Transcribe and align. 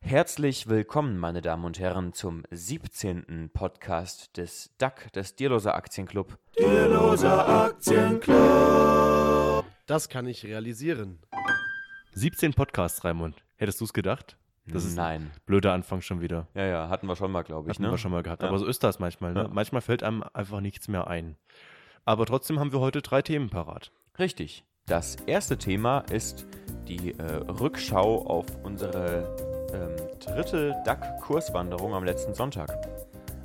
Herzlich 0.00 0.68
willkommen, 0.68 1.18
meine 1.18 1.42
Damen 1.42 1.64
und 1.64 1.78
Herren, 1.78 2.12
zum 2.14 2.44
17. 2.50 3.50
Podcast 3.52 4.36
des 4.36 4.70
DAC, 4.78 5.12
des 5.12 5.36
Dierloser 5.36 5.74
Aktienclub. 5.74 6.38
Dierloser 6.58 7.66
Aktienclub. 7.66 9.64
Das 9.86 10.08
kann 10.08 10.26
ich 10.26 10.44
realisieren. 10.44 11.18
17 12.12 12.54
Podcasts, 12.54 13.04
Raimund. 13.04 13.36
Hättest 13.56 13.80
du 13.80 13.84
es 13.84 13.92
gedacht? 13.92 14.38
Das 14.66 14.84
ist 14.84 14.96
Nein. 14.96 15.22
ein 15.22 15.30
blöder 15.46 15.72
Anfang 15.72 16.00
schon 16.00 16.20
wieder. 16.20 16.46
Ja, 16.54 16.64
ja, 16.64 16.88
hatten 16.88 17.06
wir 17.06 17.16
schon 17.16 17.32
mal, 17.32 17.42
glaube 17.42 17.68
ich. 17.68 17.74
Hatten 17.74 17.82
ne? 17.82 17.90
wir 17.90 17.98
schon 17.98 18.12
mal 18.12 18.22
gehabt. 18.22 18.42
Ja. 18.42 18.48
Aber 18.48 18.58
so 18.58 18.66
ist 18.66 18.84
das 18.84 18.98
manchmal. 18.98 19.34
Ne? 19.34 19.42
Ja. 19.42 19.48
Manchmal 19.48 19.82
fällt 19.82 20.02
einem 20.02 20.24
einfach 20.32 20.60
nichts 20.60 20.88
mehr 20.88 21.08
ein. 21.08 21.36
Aber 22.04 22.24
trotzdem 22.24 22.60
haben 22.60 22.72
wir 22.72 22.80
heute 22.80 23.02
drei 23.02 23.20
Themen 23.20 23.50
parat. 23.50 23.92
Richtig. 24.18 24.64
Das 24.86 25.16
erste 25.26 25.58
Thema 25.58 26.00
ist 26.10 26.46
die 26.86 27.18
äh, 27.18 27.22
Rückschau 27.60 28.26
auf 28.26 28.46
unsere 28.62 29.57
ähm, 29.72 29.96
dritte 30.20 30.74
DAC-Kurswanderung 30.84 31.94
am 31.94 32.04
letzten 32.04 32.34
Sonntag. 32.34 32.70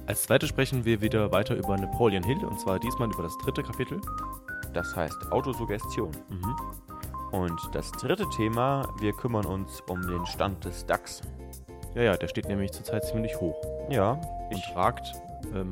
Als 0.06 0.24
zweites 0.24 0.50
sprechen 0.50 0.84
wir 0.84 1.02
wieder 1.02 1.32
weiter 1.32 1.56
über 1.56 1.78
Napoleon 1.78 2.24
Hill 2.24 2.44
und 2.46 2.60
zwar 2.60 2.80
diesmal 2.80 3.10
über 3.10 3.24
das 3.24 3.38
dritte 3.38 3.64
Kapitel. 3.64 4.02
Das 4.74 4.96
heißt 4.96 5.32
Autosuggestion. 5.32 6.12
Mhm. 6.30 6.56
Und 7.32 7.60
das 7.74 7.92
dritte 7.94 8.30
Thema, 8.30 8.88
wir 9.00 9.14
kümmern 9.14 9.46
uns 9.46 9.82
um 9.90 10.02
den 10.02 10.26
Stand 10.26 10.66
des 10.66 10.86
DAX. 10.86 11.22
Ja, 11.96 12.04
ja, 12.04 12.18
der 12.18 12.28
steht 12.28 12.48
nämlich 12.48 12.72
zurzeit 12.72 13.06
ziemlich 13.06 13.40
hoch 13.40 13.56
Ja, 13.90 14.20
und 14.52 14.76
ragt, 14.76 15.14
ähm, 15.54 15.72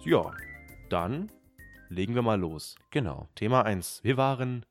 Ja, 0.00 0.30
dann 0.90 1.30
legen 1.88 2.14
wir 2.14 2.22
mal 2.22 2.38
los. 2.38 2.76
genau. 2.90 3.28
Thema 3.34 3.62
1. 3.62 4.00
Wir 4.04 4.16
waren 4.16 4.64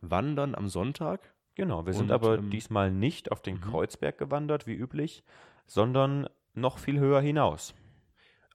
wandern 0.00 0.54
am 0.54 0.68
Sonntag. 0.68 1.32
Genau, 1.54 1.86
wir 1.86 1.94
sind 1.94 2.10
Und, 2.10 2.12
aber 2.12 2.38
ähm, 2.38 2.50
diesmal 2.50 2.90
nicht 2.90 3.32
auf 3.32 3.40
den 3.40 3.56
mhm. 3.56 3.60
Kreuzberg 3.62 4.18
gewandert, 4.18 4.66
wie 4.66 4.74
üblich, 4.74 5.24
sondern 5.66 6.28
noch 6.54 6.78
viel 6.78 6.98
höher 7.00 7.20
hinaus. 7.20 7.74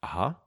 Aha, 0.01 0.41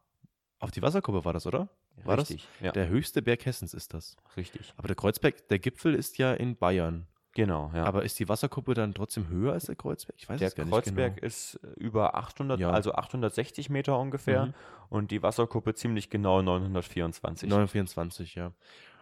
auf 0.60 0.70
die 0.70 0.82
Wasserkuppe 0.82 1.24
war 1.24 1.32
das, 1.32 1.46
oder? 1.46 1.68
War 2.02 2.16
das? 2.16 2.30
richtig, 2.30 2.48
ja, 2.60 2.72
Der 2.72 2.88
höchste 2.88 3.22
Berg 3.22 3.46
Hessens 3.46 3.72
ist 3.74 3.94
das. 3.94 4.16
richtig. 4.36 4.72
Aber 4.76 4.88
der 4.88 4.96
Kreuzberg, 4.96 5.48
der 5.48 5.58
Gipfel 5.58 5.94
ist 5.94 6.18
ja 6.18 6.32
in 6.34 6.56
Bayern. 6.56 7.06
Genau, 7.36 7.72
ja. 7.74 7.84
Aber 7.84 8.04
ist 8.04 8.18
die 8.20 8.28
Wasserkuppe 8.28 8.74
dann 8.74 8.94
trotzdem 8.94 9.28
höher 9.28 9.54
als 9.54 9.66
der 9.66 9.74
Kreuzberg? 9.74 10.14
Ich 10.18 10.28
weiß 10.28 10.38
der 10.38 10.48
es 10.48 10.54
gar 10.54 10.66
Kreuzberg 10.66 11.12
nicht 11.14 11.16
genau. 11.22 11.26
ist 11.26 11.54
äh, 11.64 11.80
über 11.80 12.14
800, 12.14 12.60
Ja. 12.60 12.70
also 12.70 12.92
860 12.94 13.70
Meter 13.70 13.98
ungefähr 13.98 14.46
Mhm. 14.46 14.54
und 14.88 15.10
die 15.10 15.22
Wasserkuppe 15.22 15.74
ziemlich 15.74 16.10
genau 16.10 16.42
924. 16.42 17.48
924, 17.50 18.34
ja. 18.36 18.52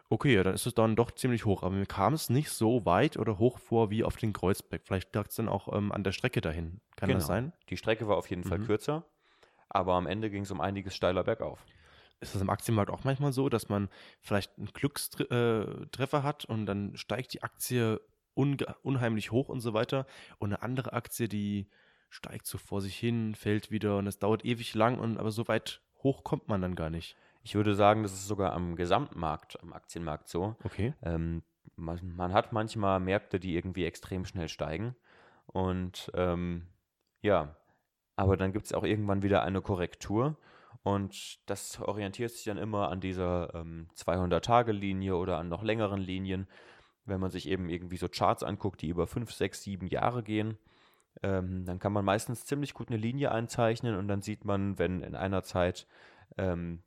Okay, 0.08 0.34
ja, 0.34 0.42
dann 0.42 0.54
ist 0.54 0.66
es 0.66 0.74
dann 0.74 0.96
doch 0.96 1.10
ziemlich 1.10 1.44
hoch. 1.44 1.62
Aber 1.62 1.74
mir 1.74 1.86
kam 1.86 2.12
es 2.14 2.30
nicht 2.30 2.50
so 2.50 2.84
weit 2.86 3.16
oder 3.18 3.38
hoch 3.38 3.58
vor 3.58 3.90
wie 3.90 4.02
auf 4.04 4.16
den 4.16 4.32
Kreuzberg. 4.32 4.82
Vielleicht 4.84 5.14
lag 5.14 5.26
es 5.28 5.34
dann 5.36 5.48
auch 5.48 5.70
ähm, 5.74 5.90
an 5.92 6.02
der 6.04 6.12
Strecke 6.12 6.40
dahin. 6.40 6.80
Kann 6.96 7.08
das 7.10 7.16
Genau. 7.18 7.26
sein? 7.26 7.52
Die 7.68 7.76
Strecke 7.76 8.08
war 8.08 8.16
auf 8.16 8.28
jeden 8.30 8.44
Fall 8.44 8.58
Mhm. 8.58 8.66
kürzer, 8.66 9.04
aber 9.68 9.94
am 9.94 10.06
Ende 10.06 10.30
ging 10.30 10.42
es 10.42 10.50
um 10.50 10.60
einiges 10.60 10.94
steiler 10.94 11.24
bergauf. 11.24 11.64
Ist 12.22 12.34
das 12.34 12.42
im 12.42 12.50
Aktienmarkt 12.50 12.90
auch 12.90 13.04
manchmal 13.04 13.32
so, 13.32 13.48
dass 13.48 13.68
man 13.68 13.88
vielleicht 14.20 14.56
einen 14.56 14.68
Glückstreffer 14.68 16.18
äh, 16.18 16.22
hat 16.22 16.44
und 16.44 16.66
dann 16.66 16.96
steigt 16.96 17.34
die 17.34 17.42
Aktie 17.42 18.00
unheimlich 18.34 19.30
hoch 19.30 19.48
und 19.48 19.60
so 19.60 19.74
weiter 19.74 20.06
und 20.38 20.52
eine 20.52 20.62
andere 20.62 20.94
Aktie, 20.94 21.28
die 21.28 21.68
steigt 22.08 22.46
so 22.46 22.56
vor 22.58 22.80
sich 22.80 22.96
hin, 22.96 23.34
fällt 23.34 23.70
wieder 23.70 23.98
und 23.98 24.06
es 24.06 24.18
dauert 24.18 24.44
ewig 24.44 24.74
lang 24.74 24.98
und 24.98 25.18
aber 25.18 25.30
so 25.30 25.48
weit 25.48 25.82
hoch 26.02 26.24
kommt 26.24 26.48
man 26.48 26.62
dann 26.62 26.74
gar 26.74 26.90
nicht. 26.90 27.16
Ich 27.42 27.54
würde 27.54 27.74
sagen, 27.74 28.02
das 28.02 28.12
ist 28.12 28.26
sogar 28.26 28.52
am 28.52 28.76
Gesamtmarkt, 28.76 29.60
am 29.62 29.72
Aktienmarkt 29.72 30.28
so. 30.28 30.56
Okay. 30.64 30.94
Ähm, 31.02 31.42
man, 31.76 32.00
man 32.14 32.32
hat 32.32 32.52
manchmal 32.52 33.00
Märkte, 33.00 33.40
die 33.40 33.56
irgendwie 33.56 33.84
extrem 33.84 34.24
schnell 34.24 34.48
steigen. 34.48 34.94
Und 35.46 36.10
ähm, 36.14 36.66
ja, 37.20 37.56
aber 38.16 38.36
dann 38.36 38.52
gibt 38.52 38.66
es 38.66 38.72
auch 38.72 38.84
irgendwann 38.84 39.22
wieder 39.22 39.42
eine 39.42 39.60
Korrektur. 39.60 40.36
Und 40.82 41.38
das 41.48 41.80
orientiert 41.80 42.32
sich 42.32 42.44
dann 42.44 42.58
immer 42.58 42.88
an 42.88 43.00
dieser 43.00 43.54
ähm, 43.54 43.88
200-Tage-Linie 43.96 45.16
oder 45.16 45.38
an 45.38 45.48
noch 45.48 45.62
längeren 45.62 46.00
Linien. 46.00 46.48
Wenn 47.04 47.20
man 47.20 47.30
sich 47.30 47.48
eben 47.48 47.68
irgendwie 47.68 47.96
so 47.96 48.08
Charts 48.08 48.42
anguckt, 48.42 48.82
die 48.82 48.88
über 48.88 49.06
5, 49.06 49.32
6, 49.32 49.62
7 49.62 49.86
Jahre 49.86 50.22
gehen, 50.22 50.58
ähm, 51.22 51.64
dann 51.64 51.78
kann 51.78 51.92
man 51.92 52.04
meistens 52.04 52.46
ziemlich 52.46 52.74
gut 52.74 52.88
eine 52.88 52.96
Linie 52.96 53.32
einzeichnen 53.32 53.96
und 53.96 54.08
dann 54.08 54.22
sieht 54.22 54.44
man, 54.44 54.78
wenn 54.78 55.02
in 55.02 55.14
einer 55.14 55.42
Zeit 55.42 55.86
ähm, 56.38 56.82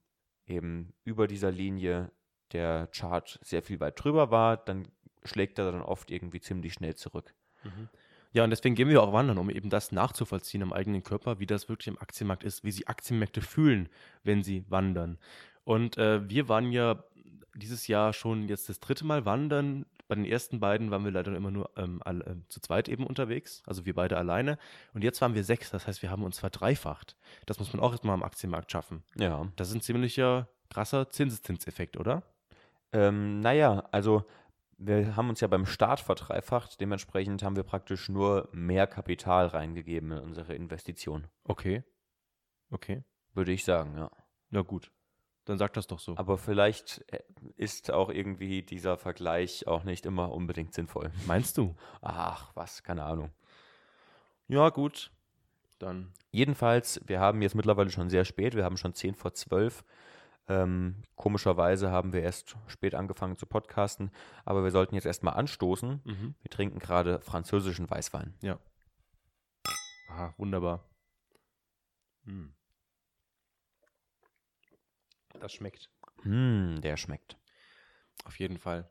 eben 0.46 0.94
über 1.04 1.28
dieser 1.28 1.52
Linie 1.52 2.12
der 2.52 2.88
Chart 2.88 3.40
sehr 3.42 3.62
viel 3.62 3.80
weit 3.80 4.04
drüber 4.04 4.32
war, 4.32 4.58
dann 4.58 4.88
schlägt 5.24 5.58
er 5.60 5.72
dann 5.72 5.82
oft 5.82 6.12
irgendwie 6.12 6.40
ziemlich 6.40 6.74
schnell 6.74 6.96
zurück. 6.96 7.34
Ja, 8.36 8.44
und 8.44 8.50
deswegen 8.50 8.76
gehen 8.76 8.90
wir 8.90 9.02
auch 9.02 9.14
wandern, 9.14 9.38
um 9.38 9.50
eben 9.50 9.70
das 9.70 9.94
nachzuvollziehen 9.94 10.62
am 10.62 10.74
eigenen 10.74 11.04
Körper, 11.04 11.40
wie 11.40 11.46
das 11.46 11.70
wirklich 11.70 11.88
im 11.88 11.98
Aktienmarkt 11.98 12.44
ist, 12.44 12.66
wie 12.66 12.72
sich 12.72 12.90
Aktienmärkte 12.90 13.42
fühlen, 13.42 13.88
wenn 14.26 14.44
sie 14.44 14.66
wandern. 14.68 15.18
Und 15.64 15.98
äh, 15.98 16.30
wir 16.30 16.50
waren 16.50 16.70
ja 16.74 17.02
dieses 17.56 17.88
Jahr 17.88 18.12
schon 18.12 18.50
jetzt 18.50 18.68
das 18.68 18.82
dritte 18.82 19.06
Mal 19.06 19.24
wandern. 19.24 19.86
Bei 20.10 20.16
den 20.16 20.26
ersten 20.26 20.60
beiden 20.60 20.92
waren 20.92 21.06
wir 21.06 21.12
leider 21.12 21.34
immer 21.34 21.50
nur 21.50 21.70
ähm, 21.78 22.02
all, 22.04 22.26
ähm, 22.28 22.44
zu 22.50 22.60
zweit 22.60 22.90
eben 22.90 23.08
unterwegs, 23.08 23.64
also 23.68 23.86
wir 23.86 23.96
beide 23.96 24.18
alleine. 24.18 24.58
Und 24.94 25.06
jetzt 25.06 25.22
waren 25.22 25.34
wir 25.34 25.46
sechs, 25.46 25.72
das 25.72 25.88
heißt, 25.88 26.02
wir 26.02 26.12
haben 26.12 26.26
uns 26.26 26.38
verdreifacht. 26.38 27.16
Das 27.46 27.58
muss 27.60 27.72
man 27.72 27.82
auch 27.82 27.94
erstmal 27.94 28.16
am 28.16 28.24
Aktienmarkt 28.24 28.70
schaffen. 28.70 29.02
Ja. 29.18 29.48
Das 29.56 29.70
ist 29.70 29.76
ein 29.76 29.82
ziemlicher 29.82 30.50
krasser 30.70 31.10
Zinseszinseffekt, 31.10 31.96
oder? 31.96 32.24
Ähm, 32.92 33.40
naja, 33.40 33.86
also 33.94 34.26
wir 34.78 35.16
haben 35.16 35.30
uns 35.30 35.42
ja 35.42 35.48
beim 35.48 35.66
Start 35.66 36.00
verdreifacht, 36.00 36.80
dementsprechend 36.82 37.44
haben 37.44 37.56
wir 37.56 37.64
praktisch 37.64 38.10
nur 38.10 38.50
mehr 38.52 38.88
Kapital 38.88 39.48
reingegeben 39.48 40.12
in 40.12 40.20
unsere 40.20 40.54
Investition, 40.54 41.28
Okay. 41.44 41.84
Okay. 42.72 43.04
würde 43.34 43.52
ich 43.52 43.64
sagen, 43.64 43.98
ja. 43.98 44.12
Na 44.50 44.62
gut. 44.62 44.92
Dann 45.46 45.60
sag 45.60 45.74
das 45.74 45.86
doch 45.86 46.00
so. 46.00 46.18
Aber 46.18 46.40
vielleicht 46.40 47.06
äh, 47.14 47.20
ist 47.56 47.92
auch 47.92 48.10
irgendwie 48.10 48.64
dieser 48.64 48.98
Vergleich 48.98 49.68
auch 49.68 49.84
nicht 49.84 50.08
immer 50.08 50.32
unbedingt 50.32 50.74
sinnvoll. 50.74 51.12
Meinst 51.28 51.58
du? 51.58 51.76
Ach, 52.02 52.52
was, 52.56 52.82
keine 52.82 53.04
Ahnung. 53.04 53.32
Ja, 54.48 54.70
gut. 54.70 55.12
Dann 55.78 56.14
Jedenfalls, 56.36 57.00
wir 57.06 57.22
haben 57.22 57.42
jetzt 57.42 57.56
mittlerweile 57.56 57.90
schon 57.90 58.10
sehr 58.10 58.26
spät, 58.26 58.56
wir 58.56 58.66
haben 58.66 58.76
schon 58.76 58.94
10 58.94 59.16
vor 59.16 59.34
12. 59.34 59.86
Ähm, 60.48 61.04
komischerweise 61.16 61.90
haben 61.92 62.14
wir 62.14 62.22
erst 62.22 62.56
spät 62.68 62.94
angefangen 62.94 63.36
zu 63.36 63.46
podcasten, 63.46 64.12
aber 64.44 64.64
wir 64.64 64.72
sollten 64.72 64.96
jetzt 64.96 65.06
erstmal 65.06 65.34
anstoßen. 65.34 66.02
Mhm. 66.04 66.36
Wir 66.42 66.52
trinken 66.52 66.80
gerade 66.80 67.20
französischen 67.22 67.90
Weißwein. 67.90 68.36
Ja. 68.42 68.60
Aha, 70.10 70.34
wunderbar. 70.38 70.88
Hm. 72.26 72.54
Das 75.40 75.52
schmeckt. 75.52 75.90
Hm, 76.22 76.80
der 76.82 76.98
schmeckt. 76.98 77.38
Auf 78.24 78.40
jeden 78.40 78.58
Fall. 78.58 78.90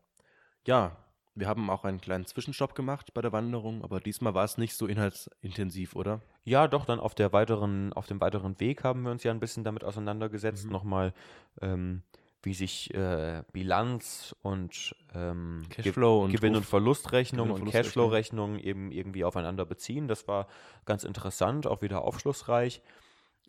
Ja, 0.66 0.96
wir 1.34 1.48
haben 1.48 1.68
auch 1.70 1.84
einen 1.84 2.00
kleinen 2.00 2.26
Zwischenstopp 2.26 2.74
gemacht 2.74 3.12
bei 3.14 3.20
der 3.22 3.32
Wanderung, 3.32 3.82
aber 3.82 4.00
diesmal 4.00 4.34
war 4.34 4.44
es 4.44 4.56
nicht 4.58 4.74
so 4.76 4.86
inhaltsintensiv, 4.86 5.96
oder? 5.96 6.20
Ja, 6.44 6.68
doch, 6.68 6.84
dann 6.84 7.00
auf 7.00 7.14
der 7.14 7.32
weiteren, 7.32 7.92
auf 7.92 8.06
dem 8.06 8.20
weiteren 8.20 8.58
Weg 8.60 8.84
haben 8.84 9.02
wir 9.02 9.10
uns 9.10 9.24
ja 9.24 9.32
ein 9.32 9.40
bisschen 9.40 9.64
damit 9.64 9.84
auseinandergesetzt, 9.84 10.66
Mhm. 10.66 10.72
nochmal, 10.72 11.12
ähm, 11.60 12.02
wie 12.42 12.52
sich 12.54 12.92
äh, 12.92 13.42
Bilanz 13.52 14.36
und 14.42 14.94
ähm, 15.14 15.64
Ge- 15.70 15.82
Cashflow 15.84 16.24
und 16.24 16.30
Gewinn- 16.32 16.54
und 16.56 16.66
Verlustrechnung 16.66 17.48
Gewinn- 17.48 17.60
und 17.62 17.66
und. 17.68 17.72
Cashflow-Rechnung 17.72 18.58
eben 18.58 18.92
irgendwie 18.92 19.24
aufeinander 19.24 19.64
beziehen. 19.64 20.08
Das 20.08 20.28
war 20.28 20.46
ganz 20.84 21.04
interessant, 21.04 21.66
auch 21.66 21.80
wieder 21.80 22.02
aufschlussreich. 22.02 22.82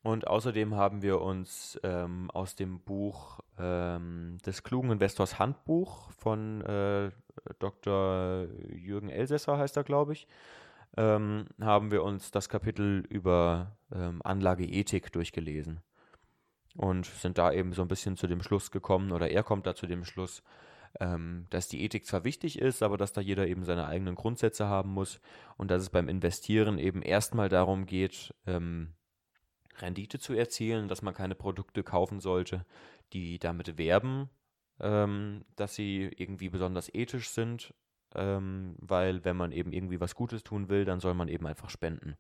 Und 0.06 0.28
außerdem 0.28 0.75
haben 0.75 1.02
wir 1.02 1.19
uns 1.19 1.80
ähm, 1.81 2.30
aus 2.30 2.56
dem 2.56 2.80
Buch 2.80 3.40
ähm, 3.57 4.38
des 4.46 4.62
klugen 4.62 4.92
Investors 4.92 5.40
Handbuch 5.40 6.12
von 6.12 6.62
äh, 6.62 7.10
Dr. 7.57 8.46
Jürgen 8.69 9.10
Elsässer 9.10 9.57
heißt 9.57 9.75
er, 9.78 9.84
glaube 9.84 10.13
ich, 10.13 10.28
ähm, 10.96 11.48
haben 11.60 11.90
wir 11.90 12.04
uns 12.04 12.30
das 12.30 12.50
Kapitel 12.50 13.04
über 13.10 13.78
ähm, 13.92 14.22
Anlageethik 14.24 15.12
durchgelesen 15.12 15.80
und 16.75 17.08
sind 17.08 17.40
da 17.40 17.51
eben 17.51 17.74
so 17.74 17.81
ein 17.81 17.88
bisschen 17.88 18.16
zu 18.16 18.28
dem 18.28 18.44
Schluss 18.44 18.69
gekommen, 18.69 19.12
oder 19.12 19.31
er 19.31 19.42
kommt 19.42 19.66
da 19.66 19.74
zu 19.74 19.88
dem 19.88 20.06
Schluss, 20.06 20.44
ähm, 21.00 21.48
dass 21.50 21.68
die 21.68 21.81
Ethik 21.81 22.06
zwar 22.06 22.24
wichtig 22.24 22.60
ist, 22.60 22.84
aber 22.84 22.98
dass 22.98 23.12
da 23.12 23.22
jeder 23.22 23.48
eben 23.48 23.63
seine 23.63 23.88
eigenen 23.88 24.13
Grundsätze 24.13 24.68
haben 24.68 24.92
muss 24.92 25.19
und 25.58 25.72
dass 25.72 25.81
es 25.81 25.90
beim 25.90 26.10
Investieren 26.10 26.78
eben 26.78 27.01
erstmal 27.01 27.50
darum 27.50 27.88
geht, 27.88 28.36
ähm, 28.46 28.94
Rendite 29.80 30.19
zu 30.19 30.33
erzielen, 30.33 30.88
dass 30.88 31.01
man 31.01 31.13
keine 31.13 31.36
Produkte 31.36 31.83
kaufen 31.83 32.19
sollte, 32.19 32.66
die 33.13 33.39
damit 33.39 33.77
werben, 33.77 34.30
ähm, 34.80 35.45
dass 35.56 35.75
sie 35.75 36.12
irgendwie 36.18 36.50
besonders 36.50 36.94
ethisch 36.94 37.30
sind 37.30 37.74
ähm, 38.16 38.75
weil 38.80 39.24
wenn 39.25 39.38
man 39.38 39.51
eben 39.51 39.74
irgendwie 39.74 40.00
was 40.00 40.16
Gutes 40.16 40.44
tun 40.44 40.69
will, 40.69 40.86
dann 40.86 41.00
soll 41.00 41.13
man 41.13 41.27
eben 41.27 41.45
einfach 41.45 41.69
spenden. 41.69 42.16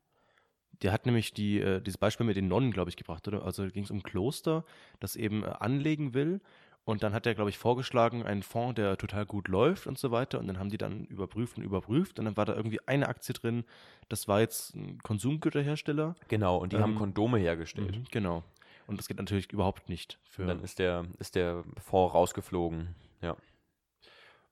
Der 0.81 0.91
hat 0.91 1.05
nämlich 1.05 1.33
die, 1.33 1.59
äh, 1.61 1.81
dieses 1.81 1.97
Beispiel 1.97 2.25
mit 2.25 2.35
den 2.35 2.49
Nonnen, 2.49 2.71
glaube 2.71 2.89
ich, 2.89 2.97
gebracht, 2.97 3.27
oder? 3.29 3.43
Also 3.43 3.65
ging 3.67 3.85
es 3.85 3.91
um 3.91 4.03
Kloster, 4.03 4.65
das 4.99 5.15
eben 5.15 5.43
äh, 5.43 5.47
anlegen 5.47 6.13
will. 6.13 6.41
Und 6.85 7.01
dann 7.01 7.13
hat 7.13 7.25
er, 7.25 7.33
glaube 7.33 7.49
ich, 7.49 7.57
vorgeschlagen, 7.57 8.23
einen 8.23 8.43
Fonds, 8.43 8.75
der 8.75 8.95
total 8.97 9.25
gut 9.25 9.47
läuft 9.47 9.87
und 9.87 9.97
so 9.97 10.11
weiter. 10.11 10.39
Und 10.39 10.45
dann 10.47 10.59
haben 10.59 10.69
die 10.69 10.77
dann 10.77 11.05
überprüft 11.05 11.57
und 11.57 11.63
überprüft. 11.63 12.19
Und 12.19 12.25
dann 12.25 12.37
war 12.37 12.45
da 12.45 12.55
irgendwie 12.55 12.79
eine 12.87 13.09
Aktie 13.09 13.33
drin, 13.33 13.65
das 14.07 14.27
war 14.27 14.39
jetzt 14.39 14.75
ein 14.75 15.01
Konsumgüterhersteller. 15.01 16.15
Genau, 16.27 16.57
und 16.57 16.73
die 16.73 16.77
haben 16.77 16.91
Ähm, 16.93 16.99
Kondome 16.99 17.39
hergestellt. 17.39 17.97
Mhm, 17.97 18.05
genau. 18.11 18.43
Und 18.85 18.97
das 18.99 19.07
geht 19.07 19.17
natürlich 19.17 19.51
überhaupt 19.51 19.89
nicht. 19.89 20.19
Für, 20.25 20.43
Und 20.43 20.47
dann 20.49 20.63
ist 20.63 20.77
der, 20.77 21.05
ist 21.17 21.33
der 21.33 21.63
Fonds 21.83 22.13
rausgeflogen. 22.13 22.93
Ja. 23.21 23.35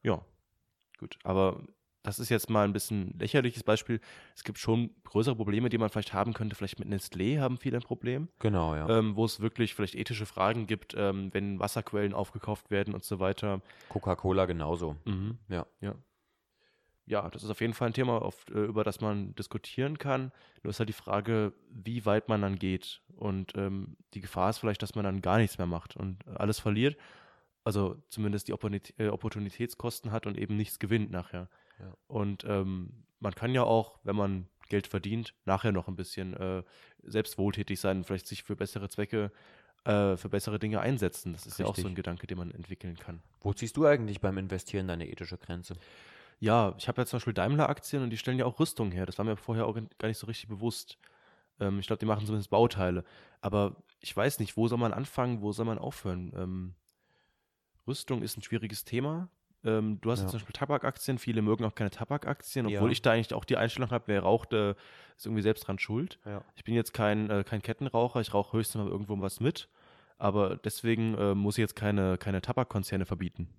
Ja, 0.02 0.26
gut. 1.00 1.20
Aber 1.24 1.62
das 2.04 2.20
ist 2.20 2.30
jetzt 2.30 2.50
mal 2.50 2.66
ein 2.66 2.74
bisschen 2.74 3.18
lächerliches 3.18 3.64
Beispiel. 3.64 4.00
Es 4.36 4.44
gibt 4.44 4.60
schon 4.60 4.92
größere 5.06 5.36
Probleme, 5.36 5.70
die 5.70 5.78
man 5.78 5.90
vielleicht 5.90 6.14
haben 6.14 6.34
könnte. 6.34 6.56
Vielleicht 6.56 6.78
mit 6.80 6.90
Nestlé 6.90 7.40
haben 7.40 7.58
viele 7.58 7.78
ein 7.78 7.84
Problem, 7.84 8.28
Genau, 8.40 8.76
ja. 8.76 8.88
ähm, 8.90 9.16
wo 9.16 9.24
es 9.26 9.40
wirklich 9.40 9.74
vielleicht 9.74 9.96
ethische 9.96 10.26
Fragen 10.26 10.68
gibt, 10.68 10.94
ähm, 10.98 11.34
wenn 11.34 11.60
Wasserquellen 11.60 12.14
aufgekauft 12.14 12.70
werden 12.72 12.94
und 12.94 13.04
so 13.04 13.20
weiter. 13.20 13.62
Coca-Cola 13.90 14.46
genauso. 14.46 14.98
Mhm. 15.06 15.38
Ja. 15.50 15.66
Ja. 15.82 15.96
Ja, 17.06 17.30
das 17.30 17.44
ist 17.44 17.50
auf 17.50 17.60
jeden 17.60 17.74
Fall 17.74 17.88
ein 17.90 17.94
Thema, 17.94 18.22
auf, 18.22 18.46
äh, 18.50 18.60
über 18.60 18.84
das 18.86 19.02
man 19.02 19.36
diskutieren 19.36 19.98
kann. 19.98 20.32
Nur 20.62 20.72
ist 20.72 20.80
halt 20.80 20.88
die 20.88 20.94
Frage, 20.94 21.52
wie 21.70 22.06
weit 22.06 22.30
man 22.30 22.42
dann 22.42 22.58
geht. 22.58 23.02
Und 23.18 23.54
ähm, 23.58 23.98
die 24.14 24.22
Gefahr 24.22 24.50
ist 24.50 24.60
vielleicht, 24.60 24.82
dass 24.82 24.96
man 24.96 25.04
dann 25.04 25.22
gar 25.22 25.38
nichts 25.38 25.58
mehr 25.58 25.68
macht 25.68 25.98
und 25.98 26.26
alles 26.28 26.60
verliert. 26.60 26.96
Also 27.66 27.98
zumindest 28.10 28.48
die 28.48 28.54
äh, 28.98 29.08
Opportunitätskosten 29.10 30.12
hat 30.12 30.28
und 30.28 30.38
eben 30.38 30.56
nichts 30.56 30.80
gewinnt 30.80 31.12
nachher. 31.12 31.50
Ja. 31.84 31.94
Und 32.08 32.44
ähm, 32.46 33.06
man 33.20 33.34
kann 33.36 33.54
ja 33.54 33.64
auch, 33.64 34.00
wenn 34.04 34.16
man 34.16 34.48
Geld 34.70 34.88
verdient, 34.88 35.34
nachher 35.46 35.72
noch 35.72 35.88
ein 35.88 35.96
bisschen 35.96 36.34
äh, 36.36 36.64
selbst 37.04 37.38
wohltätig 37.38 37.80
sein 37.80 38.04
vielleicht 38.04 38.28
sich 38.28 38.44
für 38.44 38.56
bessere 38.56 38.90
Zwecke, 38.90 39.32
äh, 39.86 40.18
für 40.18 40.30
bessere 40.30 40.60
Dinge 40.60 40.80
einsetzen. 40.80 41.34
Das 41.34 41.46
ist 41.46 41.60
ja 41.60 41.66
auch 41.66 41.76
so 41.76 41.82
Richtig. 41.82 41.92
ein 41.92 41.96
Gedanke, 41.96 42.28
den 42.28 42.38
man 42.38 42.52
entwickeln 42.52 42.98
kann. 42.98 43.22
Wo 43.42 43.54
ziehst 43.54 43.78
du 43.78 43.86
eigentlich 43.86 44.22
beim 44.22 44.38
Investieren 44.38 44.88
deine 44.88 45.08
ethische 45.10 45.38
Grenze? 45.38 45.76
Ja, 46.40 46.74
ich 46.78 46.88
habe 46.88 47.02
ja 47.02 47.06
zum 47.06 47.18
Beispiel 47.18 47.34
Daimler-Aktien 47.34 48.04
und 48.04 48.10
die 48.10 48.18
stellen 48.18 48.40
ja 48.40 48.46
auch 48.46 48.60
Rüstung 48.60 48.92
her. 48.92 49.06
Das 49.06 49.18
war 49.18 49.26
mir 49.26 49.38
vorher 49.38 49.66
auch 49.66 49.76
gar 49.98 50.08
nicht 50.08 50.18
so 50.18 50.28
richtig 50.28 50.50
bewusst. 50.50 50.98
Ähm, 51.60 51.80
ich 51.80 51.88
glaube, 51.88 52.00
die 52.00 52.06
machen 52.06 52.26
zumindest 52.26 52.50
Bauteile. 52.50 53.04
Aber 53.42 53.76
ich 54.00 54.16
weiß 54.16 54.40
nicht, 54.40 54.58
wo 54.58 54.68
soll 54.68 54.78
man 54.78 54.94
anfangen, 54.94 55.42
wo 55.42 55.52
soll 55.52 55.66
man 55.66 55.78
aufhören? 55.78 56.34
Ähm, 56.36 56.76
Rüstung 57.88 58.22
ist 58.22 58.38
ein 58.38 58.44
schwieriges 58.44 58.86
Thema. 58.86 59.30
Ähm, 59.66 60.00
du 60.02 60.12
hast 60.12 60.20
Ja. 60.20 60.24
jetzt 60.26 60.32
zum 60.32 60.40
Beispiel 60.40 60.54
Tabakaktien, 60.54 61.18
viele 61.18 61.42
mögen 61.42 61.64
auch 61.66 61.76
keine 61.76 61.90
Tabakaktien, 61.90 62.66
obwohl 62.66 62.90
Ja. 62.90 62.92
ich 62.92 63.02
da 63.02 63.12
eigentlich 63.12 63.34
auch 63.34 63.46
die 63.46 63.58
Einstellung 63.58 63.92
habe, 63.92 64.06
wer 64.08 64.22
raucht, 64.22 64.54
äh, 64.54 64.72
ist 65.16 65.26
irgendwie 65.26 65.42
selbst 65.42 65.68
dran 65.68 65.80
schuld. 65.80 66.20
Ja. 66.26 66.44
Ich 66.56 66.64
bin 66.64 66.74
jetzt 66.74 66.94
kein, 66.94 67.30
äh, 67.30 67.44
kein 67.44 67.62
Kettenraucher, 67.62 68.20
ich 68.22 68.34
rauche 68.34 68.58
höchstens 68.58 68.84
mal 68.84 68.90
irgendwo 68.92 69.20
was 69.22 69.40
mit. 69.40 69.70
Aber 70.18 70.56
deswegen 70.58 71.16
äh, 71.18 71.34
muss 71.36 71.58
ich 71.58 71.62
jetzt 71.62 71.76
keine, 71.76 72.18
keine 72.18 72.42
Tabakkonzerne 72.42 73.06
verbieten. 73.06 73.50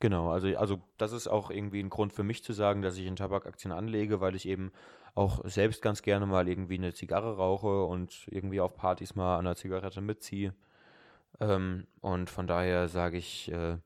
Genau, 0.00 0.30
also, 0.30 0.48
also 0.58 0.82
das 0.98 1.12
ist 1.12 1.28
auch 1.28 1.50
irgendwie 1.50 1.80
ein 1.80 1.88
Grund 1.88 2.12
für 2.12 2.24
mich 2.24 2.42
zu 2.44 2.52
sagen, 2.52 2.82
dass 2.82 2.98
ich 2.98 3.06
in 3.06 3.16
Tabakaktien 3.16 3.72
anlege, 3.72 4.20
weil 4.20 4.34
ich 4.34 4.46
eben 4.46 4.70
auch 5.14 5.40
selbst 5.44 5.80
ganz 5.82 6.02
gerne 6.02 6.26
mal 6.26 6.48
irgendwie 6.48 6.74
eine 6.76 6.92
Zigarre 6.92 7.36
rauche 7.36 7.84
und 7.84 8.26
irgendwie 8.30 8.60
auf 8.60 8.76
Partys 8.76 9.14
mal 9.14 9.34
an 9.38 9.46
einer 9.46 9.56
Zigarette 9.56 10.00
mitziehe. 10.00 10.52
Ähm, 11.40 11.86
und 12.00 12.28
von 12.30 12.46
daher 12.46 12.88
sage 12.88 13.16
ich, 13.16 13.50
äh, 13.50 13.78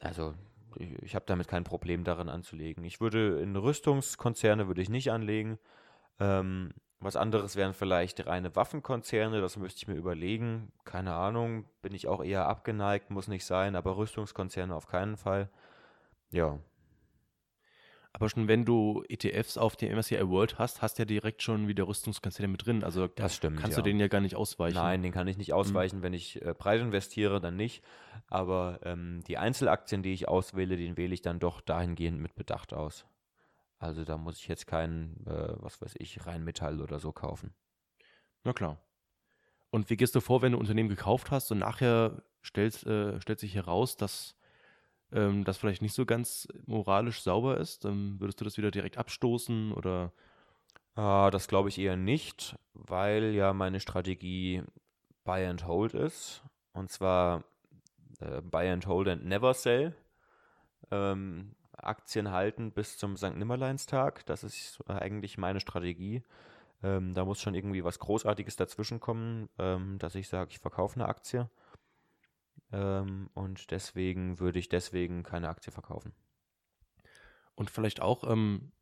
also 0.00 0.34
ich, 0.76 0.92
ich 1.02 1.14
habe 1.14 1.24
damit 1.26 1.48
kein 1.48 1.64
Problem 1.64 2.04
darin 2.04 2.28
anzulegen. 2.28 2.84
Ich 2.84 3.00
würde 3.00 3.40
in 3.40 3.56
Rüstungskonzerne 3.56 4.66
würde 4.68 4.82
ich 4.82 4.88
nicht 4.88 5.10
anlegen. 5.10 5.58
Ähm, 6.20 6.72
was 6.98 7.16
anderes 7.16 7.56
wären 7.56 7.74
vielleicht 7.74 8.26
reine 8.26 8.56
Waffenkonzerne, 8.56 9.40
das 9.40 9.56
müsste 9.56 9.78
ich 9.78 9.88
mir 9.88 9.96
überlegen. 9.96 10.72
Keine 10.84 11.14
Ahnung, 11.14 11.66
bin 11.82 11.94
ich 11.94 12.08
auch 12.08 12.24
eher 12.24 12.48
abgeneigt, 12.48 13.10
muss 13.10 13.28
nicht 13.28 13.44
sein, 13.44 13.76
aber 13.76 13.96
Rüstungskonzerne 13.96 14.74
auf 14.74 14.86
keinen 14.86 15.16
Fall. 15.16 15.50
Ja, 16.30 16.58
Aber 18.16 18.30
schon 18.30 18.48
wenn 18.48 18.64
du 18.64 19.04
ETFs 19.10 19.58
auf 19.58 19.76
dem 19.76 19.94
MSCI 19.94 20.26
World 20.26 20.58
hast, 20.58 20.80
hast 20.80 20.96
du 20.96 21.02
ja 21.02 21.04
direkt 21.04 21.42
schon 21.42 21.68
wieder 21.68 21.86
Rüstungskonzerne 21.86 22.48
mit 22.48 22.64
drin. 22.64 22.82
Also 22.82 23.08
das 23.08 23.36
stimmt. 23.36 23.60
kannst 23.60 23.76
ja. 23.76 23.82
du 23.82 23.90
denen 23.90 24.00
ja 24.00 24.08
gar 24.08 24.22
nicht 24.22 24.36
ausweichen. 24.36 24.76
Nein, 24.76 25.02
den 25.02 25.12
kann 25.12 25.28
ich 25.28 25.36
nicht 25.36 25.52
ausweichen. 25.52 26.00
Wenn 26.00 26.14
ich 26.14 26.40
äh, 26.40 26.54
Preis 26.54 26.80
investiere, 26.80 27.42
dann 27.42 27.56
nicht. 27.56 27.84
Aber 28.28 28.80
ähm, 28.84 29.22
die 29.26 29.36
Einzelaktien, 29.36 30.02
die 30.02 30.14
ich 30.14 30.28
auswähle, 30.28 30.78
den 30.78 30.96
wähle 30.96 31.12
ich 31.12 31.20
dann 31.20 31.40
doch 31.40 31.60
dahingehend 31.60 32.18
mit 32.18 32.34
Bedacht 32.34 32.72
aus. 32.72 33.04
Also 33.78 34.02
da 34.04 34.16
muss 34.16 34.38
ich 34.38 34.48
jetzt 34.48 34.66
keinen, 34.66 35.26
äh, 35.26 35.52
was 35.58 35.82
weiß 35.82 35.96
ich, 35.98 36.24
Rheinmetall 36.24 36.80
oder 36.80 36.98
so 36.98 37.12
kaufen. 37.12 37.52
Na 38.44 38.54
klar. 38.54 38.78
Und 39.68 39.90
wie 39.90 39.96
gehst 39.98 40.14
du 40.14 40.20
vor, 40.20 40.40
wenn 40.40 40.52
du 40.52 40.58
ein 40.58 40.62
Unternehmen 40.62 40.88
gekauft 40.88 41.30
hast 41.30 41.52
und 41.52 41.58
nachher 41.58 42.22
stellt, 42.40 42.82
äh, 42.86 43.20
stellt 43.20 43.40
sich 43.40 43.54
heraus, 43.54 43.98
dass 43.98 44.35
ähm, 45.12 45.44
das 45.44 45.58
vielleicht 45.58 45.82
nicht 45.82 45.94
so 45.94 46.06
ganz 46.06 46.48
moralisch 46.66 47.22
sauber 47.22 47.58
ist? 47.58 47.84
Dann 47.84 48.20
würdest 48.20 48.40
du 48.40 48.44
das 48.44 48.56
wieder 48.58 48.70
direkt 48.70 48.98
abstoßen 48.98 49.72
oder 49.72 50.12
Äh, 50.96 51.30
das 51.30 51.48
glaube 51.48 51.68
ich 51.68 51.78
eher 51.78 51.96
nicht, 51.96 52.56
weil 52.74 53.34
ja 53.34 53.52
meine 53.52 53.80
Strategie 53.80 54.62
Buy 55.24 55.46
and 55.46 55.66
Hold 55.66 55.94
ist. 55.94 56.42
Und 56.72 56.90
zwar 56.90 57.44
äh, 58.20 58.40
Buy 58.42 58.68
and 58.70 58.86
Hold 58.86 59.08
and 59.08 59.24
Never 59.26 59.54
Sell. 59.54 59.94
Ähm, 60.90 61.54
Aktien 61.76 62.30
halten 62.32 62.72
bis 62.72 62.98
zum 62.98 63.16
St. 63.16 63.36
Nimmerleinstag. 63.36 64.24
Das 64.26 64.44
ist 64.44 64.80
äh, 64.88 64.92
eigentlich 64.94 65.38
meine 65.38 65.60
Strategie. 65.60 66.22
Ähm, 66.82 67.14
da 67.14 67.24
muss 67.24 67.40
schon 67.40 67.54
irgendwie 67.54 67.84
was 67.84 67.98
Großartiges 67.98 68.56
dazwischen 68.56 69.00
kommen, 69.00 69.48
ähm, 69.58 69.98
dass 69.98 70.14
ich 70.14 70.28
sage, 70.28 70.50
ich 70.52 70.60
verkaufe 70.60 70.96
eine 71.00 71.08
Aktie. 71.08 71.50
Ähm, 72.72 73.30
und 73.34 73.70
deswegen 73.70 74.38
würde 74.40 74.58
ich 74.58 74.68
deswegen 74.68 75.22
keine 75.22 75.48
Aktie 75.48 75.72
verkaufen. 75.72 76.12
und 77.56 77.70
vielleicht 77.70 78.00
auch, 78.00 78.30
ähm, 78.30 78.72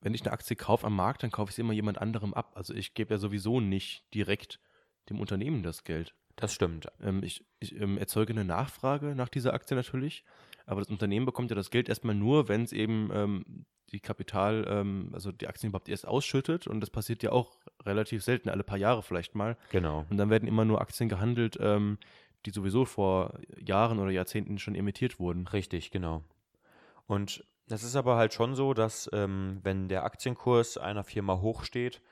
wenn 0.00 0.12
ich 0.12 0.22
eine 0.22 0.32
Aktie 0.32 0.56
kaufe 0.56 0.86
am 0.86 0.96
Markt, 0.96 1.22
dann 1.22 1.30
kaufe 1.30 1.50
ich 1.50 1.54
sie 1.54 1.62
immer 1.62 1.72
jemand 1.72 1.98
anderem 1.98 2.34
ab. 2.34 2.52
Also 2.56 2.74
ich 2.74 2.94
gebe 2.94 3.14
ja 3.14 3.18
sowieso 3.18 3.60
nicht 3.60 4.12
direkt 4.12 4.60
dem 5.08 5.20
Unternehmen 5.20 5.62
das 5.62 5.84
Geld. 5.84 6.14
Das 6.36 6.52
stimmt. 6.52 6.88
Ähm, 7.00 7.22
ich 7.22 7.46
ich 7.60 7.80
ähm, 7.80 7.96
erzeuge 7.96 8.32
eine 8.32 8.44
Nachfrage 8.44 9.14
nach 9.14 9.28
dieser 9.28 9.54
Aktie 9.54 9.76
natürlich, 9.76 10.24
aber 10.66 10.80
das 10.80 10.90
Unternehmen 10.90 11.26
bekommt 11.26 11.50
ja 11.50 11.56
das 11.56 11.70
Geld 11.70 11.88
erstmal 11.88 12.14
nur, 12.14 12.48
wenn 12.48 12.62
es 12.64 12.72
eben 12.72 13.10
ähm, 13.12 13.66
die 13.92 14.00
Kapital, 14.00 14.66
ähm, 14.68 15.10
also 15.12 15.30
die 15.30 15.46
Aktien 15.46 15.70
überhaupt 15.70 15.88
erst 15.88 16.06
ausschüttet 16.06 16.66
und 16.66 16.80
das 16.80 16.90
passiert 16.90 17.22
ja 17.22 17.30
auch 17.30 17.56
relativ 17.84 18.24
selten, 18.24 18.48
alle 18.48 18.64
paar 18.64 18.78
Jahre 18.78 19.02
vielleicht 19.02 19.34
mal. 19.36 19.56
Genau. 19.70 20.04
Und 20.10 20.16
dann 20.16 20.30
werden 20.30 20.48
immer 20.48 20.64
nur 20.64 20.80
Aktien 20.80 21.08
gehandelt, 21.08 21.56
ähm, 21.60 21.98
die 22.46 22.50
sowieso 22.50 22.84
vor 22.84 23.38
Jahren 23.58 23.98
oder 23.98 24.10
Jahrzehnten 24.10 24.58
schon 24.58 24.74
emittiert 24.74 25.18
wurden. 25.18 25.46
Richtig, 25.46 25.90
genau. 25.90 26.22
Und 27.06 27.44
das 27.68 27.82
ist 27.82 27.96
aber 27.96 28.16
halt 28.16 28.34
schon 28.34 28.54
so, 28.54 28.74
dass 28.74 29.08
ähm, 29.12 29.60
wenn 29.62 29.88
der 29.88 30.04
Aktienkurs 30.04 30.76
einer 30.76 31.04
Firma 31.04 31.40
hoch 31.40 31.64
steht, 31.64 32.02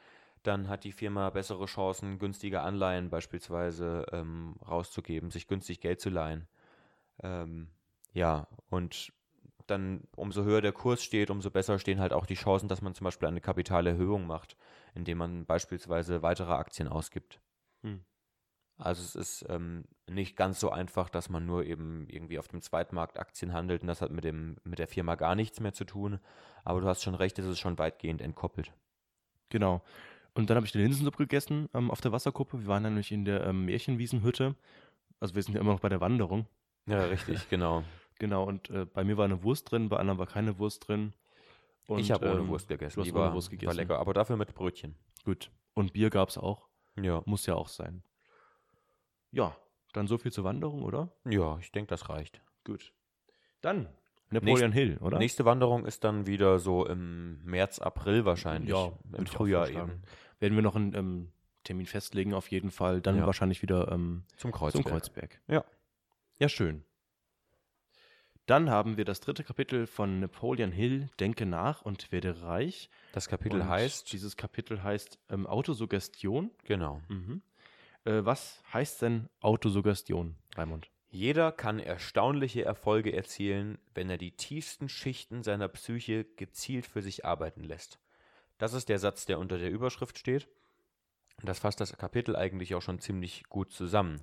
dann 0.42 0.68
hat 0.68 0.84
die 0.84 0.92
Firma 0.92 1.30
bessere 1.30 1.66
Chancen, 1.66 2.18
günstige 2.18 2.62
Anleihen 2.62 3.10
beispielsweise 3.10 4.06
ähm, 4.12 4.56
rauszugeben, 4.66 5.30
sich 5.30 5.46
günstig 5.46 5.80
Geld 5.80 6.00
zu 6.00 6.10
leihen. 6.10 6.48
Ähm, 7.22 7.68
ja, 8.12 8.48
und 8.68 9.12
dann 9.66 10.02
umso 10.16 10.42
höher 10.42 10.60
der 10.60 10.72
Kurs 10.72 11.02
steht, 11.02 11.30
umso 11.30 11.50
besser 11.50 11.78
stehen 11.78 12.00
halt 12.00 12.12
auch 12.12 12.26
die 12.26 12.34
Chancen, 12.34 12.68
dass 12.68 12.82
man 12.82 12.94
zum 12.94 13.04
Beispiel 13.04 13.28
eine 13.28 13.40
Kapitalerhöhung 13.40 14.26
macht, 14.26 14.56
indem 14.94 15.18
man 15.18 15.46
beispielsweise 15.46 16.22
weitere 16.22 16.52
Aktien 16.52 16.88
ausgibt. 16.88 17.40
Hm. 17.82 18.04
Also 18.78 19.02
es 19.02 19.14
ist 19.14 19.46
ähm, 19.48 19.84
nicht 20.10 20.36
ganz 20.36 20.58
so 20.58 20.70
einfach, 20.70 21.08
dass 21.08 21.28
man 21.28 21.46
nur 21.46 21.64
eben 21.64 22.06
irgendwie 22.08 22.38
auf 22.38 22.48
dem 22.48 22.60
Zweitmarkt 22.62 23.18
Aktien 23.18 23.52
handelt 23.52 23.82
und 23.82 23.88
das 23.88 24.02
hat 24.02 24.10
mit 24.10 24.24
dem 24.24 24.56
mit 24.64 24.78
der 24.78 24.88
Firma 24.88 25.14
gar 25.14 25.34
nichts 25.34 25.60
mehr 25.60 25.72
zu 25.72 25.84
tun. 25.84 26.18
Aber 26.64 26.80
du 26.80 26.86
hast 26.88 27.02
schon 27.02 27.14
recht, 27.14 27.38
es 27.38 27.46
ist 27.46 27.58
schon 27.60 27.78
weitgehend 27.78 28.20
entkoppelt. 28.20 28.72
Genau. 29.50 29.82
Und 30.34 30.48
dann 30.48 30.56
habe 30.56 30.66
ich 30.66 30.72
den 30.72 30.80
Linsensuppe 30.82 31.18
gegessen 31.18 31.68
ähm, 31.74 31.90
auf 31.90 32.00
der 32.00 32.12
Wasserkuppe. 32.12 32.60
Wir 32.60 32.66
waren 32.66 32.82
nämlich 32.82 33.12
in 33.12 33.24
der 33.24 33.44
ähm, 33.46 33.66
Märchenwiesenhütte. 33.66 34.56
Also 35.20 35.34
wir 35.34 35.42
sind 35.42 35.54
ja 35.54 35.60
immer 35.60 35.72
noch 35.72 35.80
bei 35.80 35.88
der 35.90 36.00
Wanderung. 36.00 36.46
Ja, 36.86 37.04
richtig, 37.04 37.48
genau. 37.50 37.84
Genau, 38.18 38.44
und 38.44 38.70
äh, 38.70 38.86
bei 38.86 39.04
mir 39.04 39.16
war 39.16 39.24
eine 39.24 39.42
Wurst 39.42 39.70
drin, 39.70 39.88
bei 39.88 39.96
anderen 39.96 40.18
war 40.18 40.26
keine 40.26 40.58
Wurst 40.58 40.88
drin. 40.88 41.12
Und, 41.86 41.98
ich 41.98 42.10
habe 42.12 42.30
ohne 42.30 42.40
ähm, 42.40 42.48
Wurst 42.48 42.68
gegessen. 42.68 42.94
du 42.96 43.00
hast 43.00 43.06
Die 43.06 43.12
ohne 43.12 43.20
war, 43.20 43.34
Wurst 43.34 43.48
war 43.48 43.58
gegessen. 43.58 43.76
lecker, 43.76 43.98
aber 43.98 44.14
dafür 44.14 44.36
mit 44.36 44.54
Brötchen. 44.54 44.94
Gut. 45.24 45.50
Und 45.74 45.92
Bier 45.92 46.10
gab 46.10 46.28
es 46.28 46.38
auch. 46.38 46.68
Ja, 47.00 47.22
Muss 47.26 47.46
ja 47.46 47.54
auch 47.54 47.68
sein. 47.68 48.02
Ja, 49.32 49.56
dann 49.92 50.06
so 50.06 50.18
viel 50.18 50.32
zur 50.32 50.44
Wanderung, 50.44 50.82
oder? 50.82 51.10
ja, 51.24 51.58
ich 51.58 51.72
denke, 51.72 51.88
das 51.88 52.08
reicht. 52.08 52.40
Gut. 52.64 52.92
Dann 53.60 53.88
Napoleon 54.30 54.72
Hill, 54.72 54.98
oder? 55.02 55.18
Nächste 55.18 55.44
Wanderung 55.44 55.84
ist 55.84 56.04
dann 56.04 56.26
wieder 56.26 56.58
so 56.58 56.86
im 56.86 57.42
März, 57.44 57.78
April 57.80 58.24
wahrscheinlich. 58.24 58.70
Ja, 58.70 58.92
im 59.16 59.26
Frühjahr 59.26 59.68
eben. 59.68 60.02
Werden 60.40 60.54
wir 60.56 60.62
noch 60.62 60.74
einen 60.76 60.94
ähm, 60.94 61.32
Termin 61.64 61.86
festlegen, 61.86 62.32
auf 62.34 62.50
jeden 62.50 62.70
Fall. 62.70 63.00
Dann 63.02 63.16
Ja. 63.18 63.26
wahrscheinlich 63.26 63.60
wieder 63.62 63.92
ähm, 63.92 64.24
Zum 64.36 64.50
Kreuzberg. 64.52 64.84
zum 64.84 64.90
Kreuzberg. 64.92 65.40
Ja. 65.48 65.64
Ja, 66.38 66.48
schön. 66.48 66.82
Dann 68.46 68.70
haben 68.70 68.96
wir 68.96 69.04
das 69.04 69.20
dritte 69.20 69.44
Kapitel 69.44 69.86
von 69.86 70.18
Napoleon 70.20 70.72
Hill, 70.72 71.08
Denke 71.20 71.46
nach 71.46 71.82
und 71.82 72.10
werde 72.10 72.42
reich. 72.42 72.90
Das 73.12 73.28
Kapitel 73.28 73.60
Und 73.60 73.68
heißt, 73.68 74.12
Dieses 74.12 74.36
Kapitel 74.36 74.82
heißt 74.82 75.18
ähm, 75.30 75.46
Autosuggestion. 75.46 76.50
genau, 76.64 77.00
Mhm. 77.08 77.42
Äh, 78.04 78.24
was 78.24 78.62
heißt 78.72 79.02
denn 79.02 79.28
Autosuggestion, 79.40 80.36
Raimund? 80.56 80.92
jeder 81.12 81.52
kann 81.52 81.78
erstaunliche 81.78 82.64
Erfolge 82.64 83.12
erzielen, 83.12 83.78
wenn 83.94 84.08
er 84.08 84.16
die 84.16 84.34
tiefsten 84.34 84.88
Schichten 84.88 85.42
seiner 85.42 85.68
Psyche 85.68 86.24
gezielt 86.24 86.86
für 86.86 87.02
sich 87.02 87.26
arbeiten 87.26 87.62
lässt. 87.62 87.98
Das 88.56 88.72
ist 88.72 88.88
der 88.88 88.98
Satz, 88.98 89.26
der 89.26 89.38
unter 89.38 89.58
der 89.58 89.70
Überschrift 89.70 90.18
steht. 90.18 90.48
Das 91.42 91.58
fasst 91.58 91.80
das 91.80 91.98
Kapitel 91.98 92.34
eigentlich 92.34 92.74
auch 92.74 92.80
schon 92.80 92.98
ziemlich 92.98 93.44
gut 93.50 93.72
zusammen. 93.72 94.22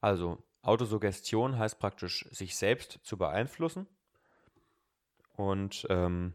Also, 0.00 0.42
Autosuggestion 0.62 1.56
heißt 1.56 1.78
praktisch, 1.78 2.26
sich 2.32 2.56
selbst 2.56 2.98
zu 3.04 3.16
beeinflussen. 3.16 3.86
Und 5.36 5.86
ähm, 5.88 6.34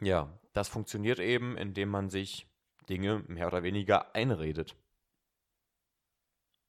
ja, 0.00 0.36
das 0.52 0.66
funktioniert 0.66 1.20
eben, 1.20 1.56
indem 1.56 1.90
man 1.90 2.10
sich 2.10 2.48
Dinge 2.88 3.22
mehr 3.28 3.46
oder 3.46 3.62
weniger 3.62 4.16
einredet. 4.16 4.74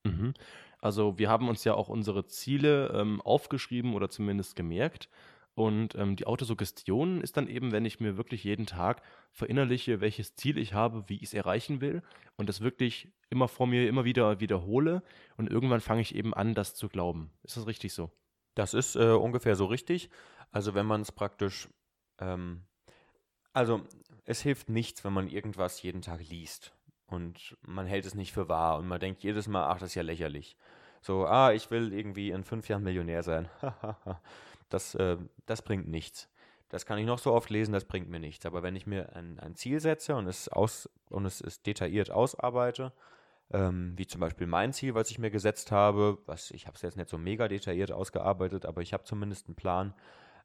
Mhm. 0.03 0.33
Also 0.79 1.17
wir 1.19 1.29
haben 1.29 1.47
uns 1.47 1.63
ja 1.63 1.75
auch 1.75 1.89
unsere 1.89 2.25
Ziele 2.25 2.91
ähm, 2.95 3.21
aufgeschrieben 3.21 3.93
oder 3.93 4.09
zumindest 4.09 4.55
gemerkt. 4.55 5.09
Und 5.53 5.95
ähm, 5.95 6.15
die 6.15 6.25
Autosuggestion 6.25 7.21
ist 7.21 7.35
dann 7.37 7.47
eben, 7.47 7.71
wenn 7.71 7.85
ich 7.85 7.99
mir 7.99 8.17
wirklich 8.17 8.43
jeden 8.43 8.65
Tag 8.65 9.01
verinnerliche, 9.31 9.99
welches 9.99 10.35
Ziel 10.35 10.57
ich 10.57 10.73
habe, 10.73 11.03
wie 11.07 11.17
ich 11.17 11.23
es 11.23 11.33
erreichen 11.33 11.81
will 11.81 12.01
und 12.37 12.47
das 12.47 12.61
wirklich 12.61 13.11
immer 13.29 13.47
vor 13.47 13.67
mir 13.67 13.87
immer 13.87 14.05
wieder 14.05 14.39
wiederhole 14.39 15.03
und 15.35 15.49
irgendwann 15.49 15.81
fange 15.81 16.01
ich 16.01 16.15
eben 16.15 16.33
an, 16.33 16.53
das 16.53 16.73
zu 16.73 16.87
glauben. 16.87 17.31
Ist 17.43 17.57
das 17.57 17.67
richtig 17.67 17.93
so? 17.93 18.11
Das 18.55 18.73
ist 18.73 18.95
äh, 18.95 19.11
ungefähr 19.11 19.55
so 19.55 19.65
richtig. 19.65 20.09
Also 20.51 20.73
wenn 20.73 20.85
man 20.85 21.01
es 21.01 21.11
praktisch, 21.11 21.67
ähm, 22.19 22.63
also 23.51 23.81
es 24.23 24.41
hilft 24.41 24.69
nichts, 24.69 25.03
wenn 25.03 25.13
man 25.13 25.27
irgendwas 25.27 25.81
jeden 25.81 26.01
Tag 26.01 26.21
liest 26.29 26.73
und 27.11 27.57
man 27.61 27.85
hält 27.85 28.05
es 28.05 28.15
nicht 28.15 28.31
für 28.31 28.49
wahr 28.49 28.77
und 28.77 28.87
man 28.87 28.99
denkt 28.99 29.23
jedes 29.23 29.47
Mal, 29.47 29.67
ach, 29.67 29.79
das 29.79 29.89
ist 29.89 29.95
ja 29.95 30.01
lächerlich. 30.01 30.57
So, 31.01 31.25
ah, 31.25 31.51
ich 31.51 31.71
will 31.71 31.93
irgendwie 31.93 32.31
in 32.31 32.43
fünf 32.43 32.69
Jahren 32.69 32.83
Millionär 32.83 33.23
sein. 33.23 33.49
das, 34.69 34.95
äh, 34.95 35.17
das 35.45 35.61
bringt 35.61 35.87
nichts. 35.87 36.29
Das 36.69 36.85
kann 36.85 36.97
ich 36.99 37.05
noch 37.05 37.19
so 37.19 37.33
oft 37.33 37.49
lesen, 37.49 37.73
das 37.73 37.85
bringt 37.85 38.09
mir 38.09 38.19
nichts. 38.19 38.45
Aber 38.45 38.63
wenn 38.63 38.75
ich 38.75 38.87
mir 38.87 39.15
ein, 39.15 39.39
ein 39.39 39.55
Ziel 39.55 39.79
setze 39.79 40.15
und 40.15 40.27
es, 40.27 40.47
aus, 40.47 40.89
und 41.09 41.25
es 41.25 41.41
ist 41.41 41.65
detailliert 41.65 42.11
ausarbeite, 42.11 42.93
ähm, 43.51 43.93
wie 43.97 44.07
zum 44.07 44.21
Beispiel 44.21 44.47
mein 44.47 44.71
Ziel, 44.71 44.95
was 44.95 45.11
ich 45.11 45.19
mir 45.19 45.31
gesetzt 45.31 45.71
habe, 45.71 46.19
was 46.25 46.51
ich 46.51 46.67
habe 46.67 46.75
es 46.75 46.81
jetzt 46.81 46.97
nicht 46.97 47.09
so 47.09 47.17
mega 47.17 47.47
detailliert 47.47 47.91
ausgearbeitet, 47.91 48.65
aber 48.65 48.81
ich 48.81 48.93
habe 48.93 49.03
zumindest 49.03 49.47
einen 49.47 49.55
Plan, 49.55 49.93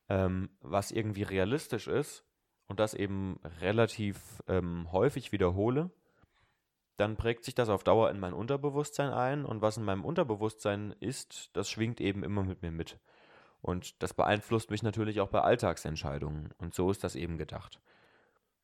ähm, 0.09 0.51
was 0.61 0.91
irgendwie 0.91 1.23
realistisch 1.23 1.87
ist 1.87 2.25
und 2.67 2.81
das 2.81 2.95
eben 2.95 3.39
relativ 3.61 4.43
ähm, 4.49 4.91
häufig 4.91 5.31
wiederhole, 5.31 5.91
dann 6.97 7.17
prägt 7.17 7.45
sich 7.45 7.55
das 7.55 7.69
auf 7.69 7.85
Dauer 7.85 8.11
in 8.11 8.19
mein 8.19 8.33
Unterbewusstsein 8.33 9.11
ein 9.11 9.45
und 9.45 9.63
was 9.63 9.77
in 9.77 9.85
meinem 9.85 10.05
Unterbewusstsein 10.05 10.95
ist, 11.01 11.51
das 11.53 11.71
schwingt 11.71 12.01
eben 12.01 12.25
immer 12.25 12.43
mit 12.43 12.63
mir 12.63 12.71
mit. 12.71 12.99
Und 13.61 14.03
das 14.03 14.15
beeinflusst 14.15 14.71
mich 14.71 14.83
natürlich 14.83 15.21
auch 15.21 15.29
bei 15.29 15.41
Alltagsentscheidungen 15.41 16.51
und 16.59 16.75
so 16.75 16.91
ist 16.91 17.05
das 17.05 17.17
eben 17.17 17.39
gedacht. 17.39 17.81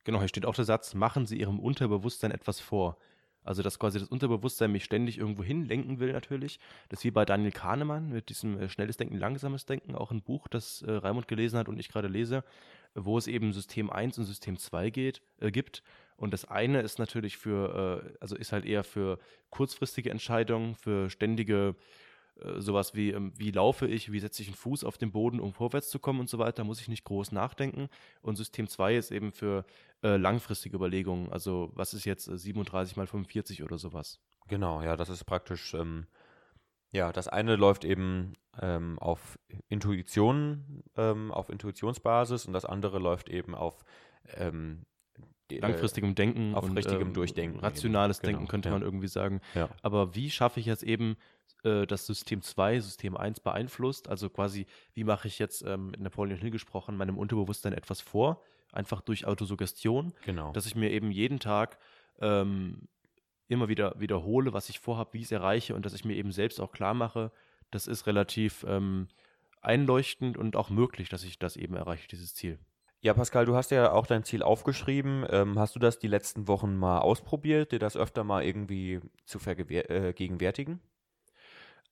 Genau, 0.03 0.19
hier 0.19 0.27
steht 0.27 0.45
auch 0.45 0.55
der 0.55 0.65
Satz, 0.65 0.93
machen 0.93 1.25
Sie 1.25 1.39
Ihrem 1.39 1.59
Unterbewusstsein 1.59 2.31
etwas 2.31 2.59
vor. 2.59 2.97
Also, 3.45 3.61
dass 3.61 3.77
quasi 3.77 3.99
das 3.99 4.07
Unterbewusstsein 4.07 4.71
mich 4.71 4.85
ständig 4.85 5.17
irgendwo 5.17 5.43
hinlenken 5.43 5.99
will, 5.99 6.13
natürlich. 6.13 6.59
Das 6.89 6.99
ist 6.99 7.03
wie 7.03 7.11
bei 7.11 7.25
Daniel 7.25 7.51
Kahnemann 7.51 8.09
mit 8.09 8.29
diesem 8.29 8.57
äh, 8.57 8.69
Schnelles 8.69 8.97
Denken, 8.97 9.17
Langsames 9.17 9.65
Denken, 9.65 9.95
auch 9.95 10.11
ein 10.11 10.21
Buch, 10.21 10.47
das 10.47 10.81
äh, 10.81 10.91
Raimund 10.91 11.27
gelesen 11.27 11.59
hat 11.59 11.67
und 11.67 11.77
ich 11.77 11.89
gerade 11.89 12.07
lese, 12.07 12.43
wo 12.95 13.17
es 13.17 13.27
eben 13.27 13.51
System 13.51 13.89
1 13.89 14.17
und 14.17 14.25
System 14.25 14.57
2 14.57 14.89
geht, 14.89 15.21
äh, 15.39 15.51
gibt. 15.51 15.83
Und 16.15 16.33
das 16.33 16.45
eine 16.45 16.81
ist 16.81 16.99
natürlich 16.99 17.37
für, 17.37 18.03
äh, 18.03 18.17
also 18.19 18.35
ist 18.35 18.51
halt 18.51 18.65
eher 18.65 18.83
für 18.83 19.19
kurzfristige 19.49 20.09
Entscheidungen, 20.09 20.75
für 20.75 21.09
ständige 21.09 21.75
äh, 22.41 22.59
sowas 22.59 22.95
wie, 22.95 23.11
ähm, 23.11 23.31
wie 23.37 23.51
laufe 23.51 23.87
ich, 23.87 24.11
wie 24.11 24.19
setze 24.19 24.41
ich 24.41 24.47
einen 24.47 24.55
Fuß 24.55 24.83
auf 24.83 24.97
den 24.97 25.11
Boden, 25.11 25.39
um 25.39 25.53
vorwärts 25.53 25.89
zu 25.89 25.99
kommen 25.99 26.19
und 26.19 26.29
so 26.29 26.39
weiter, 26.39 26.63
muss 26.63 26.81
ich 26.81 26.87
nicht 26.87 27.03
groß 27.03 27.31
nachdenken. 27.31 27.89
Und 28.21 28.37
System 28.37 28.67
2 28.67 28.95
ist 28.95 29.11
eben 29.11 29.31
für 29.31 29.65
äh, 30.01 30.17
langfristige 30.17 30.75
Überlegungen, 30.75 31.31
also 31.31 31.71
was 31.75 31.93
ist 31.93 32.05
jetzt 32.05 32.27
äh, 32.27 32.37
37 32.37 32.97
mal 32.97 33.07
45 33.07 33.63
oder 33.63 33.77
sowas. 33.77 34.19
Genau, 34.47 34.81
ja, 34.81 34.97
das 34.97 35.09
ist 35.09 35.25
praktisch, 35.25 35.73
ähm, 35.73 36.07
ja, 36.91 37.11
das 37.11 37.27
eine 37.27 37.55
läuft 37.55 37.85
eben 37.85 38.33
ähm, 38.61 38.97
auf 38.99 39.37
Intuition, 39.69 40.83
ähm, 40.97 41.31
auf 41.31 41.49
Intuitionsbasis 41.49 42.45
und 42.45 42.53
das 42.53 42.65
andere 42.65 42.99
läuft 42.99 43.29
eben 43.29 43.55
auf 43.55 43.83
ähm, 44.35 44.81
äh, 44.81 44.92
Langfristigem 45.51 46.15
Denken 46.15 46.55
auf 46.55 46.63
und 46.65 46.77
richtigem 46.77 47.13
Durchdenken 47.13 47.57
eben. 47.57 47.65
Rationales 47.65 48.19
Genau, 48.19 48.31
Denken 48.31 48.47
könnte 48.47 48.69
ja. 48.69 48.73
man 48.73 48.81
irgendwie 48.81 49.07
sagen. 49.07 49.41
Ja. 49.55 49.69
Aber 49.81 50.15
wie 50.15 50.29
schaffe 50.29 50.59
ich 50.59 50.65
jetzt 50.65 50.83
eben, 50.83 51.17
äh, 51.63 51.85
dass 51.85 52.05
System 52.05 52.41
2 52.41 52.79
System 52.79 53.17
1 53.17 53.39
beeinflusst? 53.41 54.09
Also 54.09 54.29
quasi, 54.29 54.65
wie 54.93 55.03
mache 55.03 55.27
ich 55.27 55.39
jetzt, 55.39 55.61
ähm, 55.63 55.87
mit 55.91 55.99
Napoleon 55.99 56.39
Hill 56.39 56.51
gesprochen, 56.51 56.95
meinem 56.97 57.17
Unterbewusstsein 57.17 57.73
etwas 57.73 58.01
vor? 58.01 58.41
Einfach 58.71 59.01
durch 59.01 59.25
Autosuggestion, 59.27 60.13
Genau. 60.25 60.51
dass 60.53 60.65
ich 60.65 60.75
mir 60.75 60.91
eben 60.91 61.11
jeden 61.11 61.39
Tag 61.39 61.77
ähm, 62.19 62.87
immer 63.47 63.67
wieder 63.67 63.99
wiederhole, 63.99 64.53
was 64.53 64.69
ich 64.69 64.79
vorhabe, 64.79 65.13
wie 65.13 65.19
ich 65.19 65.25
es 65.25 65.31
erreiche 65.31 65.75
und 65.75 65.85
dass 65.85 65.93
ich 65.93 66.05
mir 66.05 66.15
eben 66.15 66.31
selbst 66.31 66.59
auch 66.59 66.71
klar 66.71 66.93
mache, 66.93 67.31
das 67.69 67.87
ist 67.87 68.07
relativ 68.07 68.65
ähm, 68.67 69.07
einleuchtend 69.61 70.37
und 70.37 70.55
auch 70.55 70.69
möglich, 70.69 71.09
dass 71.09 71.23
ich 71.23 71.39
das 71.39 71.55
eben 71.55 71.75
erreiche, 71.75 72.07
dieses 72.07 72.33
Ziel. 72.33 72.59
Ja, 73.03 73.13
Pascal, 73.13 73.45
du 73.45 73.55
hast 73.55 73.69
ja 73.71 73.91
auch 73.91 74.07
dein 74.07 74.23
Ziel 74.23 74.41
aufgeschrieben. 74.43 75.25
Ähm, 75.29 75.59
hast 75.59 75.75
du 75.75 75.79
das 75.79 75.99
die 75.99 76.07
letzten 76.07 76.47
Wochen 76.47 76.75
mal 76.77 76.99
ausprobiert, 76.99 77.71
dir 77.71 77.77
das 77.79 77.95
öfter 77.97 78.23
mal 78.23 78.43
irgendwie 78.43 78.99
zu 79.25 79.37
vergegenwärtigen? 79.39 80.79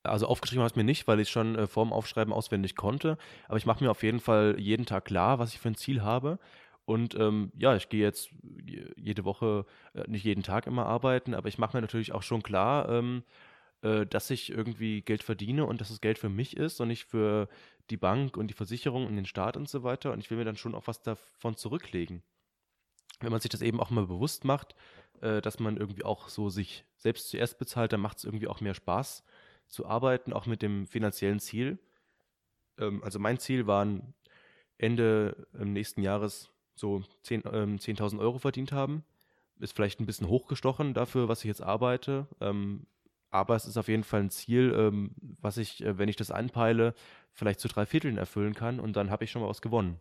Also 0.04 0.26
aufgeschrieben 0.26 0.62
habe 0.62 0.70
ich 0.72 0.76
mir 0.76 0.84
nicht, 0.84 1.06
weil 1.06 1.20
ich 1.20 1.30
schon 1.30 1.56
äh, 1.56 1.66
vorm 1.66 1.92
Aufschreiben 1.92 2.32
auswendig 2.32 2.74
konnte. 2.74 3.18
Aber 3.48 3.56
ich 3.56 3.66
mache 3.66 3.84
mir 3.84 3.90
auf 3.90 4.02
jeden 4.02 4.20
Fall 4.20 4.56
jeden 4.58 4.84
Tag 4.86 5.04
klar, 5.04 5.38
was 5.38 5.54
ich 5.54 5.60
für 5.60 5.68
ein 5.68 5.76
Ziel 5.76 6.02
habe. 6.02 6.38
Und 6.84 7.14
ähm, 7.14 7.52
ja, 7.56 7.76
ich 7.76 7.88
gehe 7.88 8.02
jetzt 8.02 8.30
je- 8.66 8.90
jede 8.96 9.24
Woche, 9.24 9.64
äh, 9.94 10.02
nicht 10.08 10.24
jeden 10.24 10.42
Tag 10.42 10.66
immer 10.66 10.86
arbeiten, 10.86 11.34
aber 11.34 11.48
ich 11.48 11.58
mache 11.58 11.76
mir 11.76 11.80
natürlich 11.82 12.12
auch 12.12 12.22
schon 12.24 12.42
klar, 12.42 12.88
ähm, 12.88 13.22
äh, 13.82 14.06
dass 14.06 14.30
ich 14.30 14.50
irgendwie 14.50 15.02
Geld 15.02 15.22
verdiene 15.22 15.66
und 15.66 15.80
dass 15.80 15.88
das 15.88 16.00
Geld 16.00 16.18
für 16.18 16.28
mich 16.28 16.56
ist 16.56 16.80
und 16.80 16.88
nicht 16.88 17.04
für 17.04 17.48
die 17.90 17.96
Bank 17.96 18.36
und 18.36 18.48
die 18.48 18.54
Versicherung 18.54 19.06
und 19.06 19.16
den 19.16 19.26
Staat 19.26 19.56
und 19.56 19.68
so 19.68 19.82
weiter. 19.82 20.12
Und 20.12 20.20
ich 20.20 20.30
will 20.30 20.38
mir 20.38 20.44
dann 20.44 20.56
schon 20.56 20.74
auch 20.74 20.86
was 20.86 21.02
davon 21.02 21.56
zurücklegen. 21.56 22.22
Wenn 23.20 23.32
man 23.32 23.40
sich 23.40 23.50
das 23.50 23.62
eben 23.62 23.80
auch 23.80 23.90
mal 23.90 24.06
bewusst 24.06 24.44
macht, 24.44 24.74
äh, 25.20 25.40
dass 25.40 25.58
man 25.58 25.76
irgendwie 25.76 26.04
auch 26.04 26.28
so 26.28 26.48
sich 26.48 26.84
selbst 26.96 27.28
zuerst 27.28 27.58
bezahlt, 27.58 27.92
dann 27.92 28.00
macht 28.00 28.18
es 28.18 28.24
irgendwie 28.24 28.48
auch 28.48 28.60
mehr 28.60 28.74
Spaß 28.74 29.24
zu 29.68 29.86
arbeiten, 29.86 30.32
auch 30.32 30.46
mit 30.46 30.62
dem 30.62 30.86
finanziellen 30.86 31.40
Ziel. 31.40 31.78
Ähm, 32.78 33.02
also 33.02 33.18
mein 33.18 33.38
Ziel 33.38 33.66
waren 33.66 34.14
Ende 34.78 35.46
ähm, 35.58 35.72
nächsten 35.72 36.02
Jahres 36.02 36.50
so 36.74 37.02
10 37.22 37.42
ähm, 37.52 37.76
10.000 37.78 38.20
Euro 38.20 38.38
verdient 38.38 38.72
haben. 38.72 39.04
Ist 39.58 39.74
vielleicht 39.74 40.00
ein 40.00 40.06
bisschen 40.06 40.28
hochgestochen 40.28 40.94
dafür, 40.94 41.28
was 41.28 41.40
ich 41.40 41.48
jetzt 41.48 41.62
arbeite. 41.62 42.26
Ähm, 42.40 42.86
aber 43.32 43.56
es 43.56 43.66
ist 43.66 43.76
auf 43.76 43.88
jeden 43.88 44.04
Fall 44.04 44.20
ein 44.20 44.30
Ziel, 44.30 44.72
ähm, 44.76 45.14
was 45.40 45.56
ich, 45.56 45.82
äh, 45.82 45.98
wenn 45.98 46.08
ich 46.08 46.16
das 46.16 46.30
anpeile, 46.30 46.94
vielleicht 47.32 47.60
zu 47.60 47.68
drei 47.68 47.86
Vierteln 47.86 48.18
erfüllen 48.18 48.54
kann 48.54 48.78
und 48.78 48.94
dann 48.94 49.10
habe 49.10 49.24
ich 49.24 49.30
schon 49.30 49.42
mal 49.42 49.48
was 49.48 49.62
gewonnen. 49.62 49.98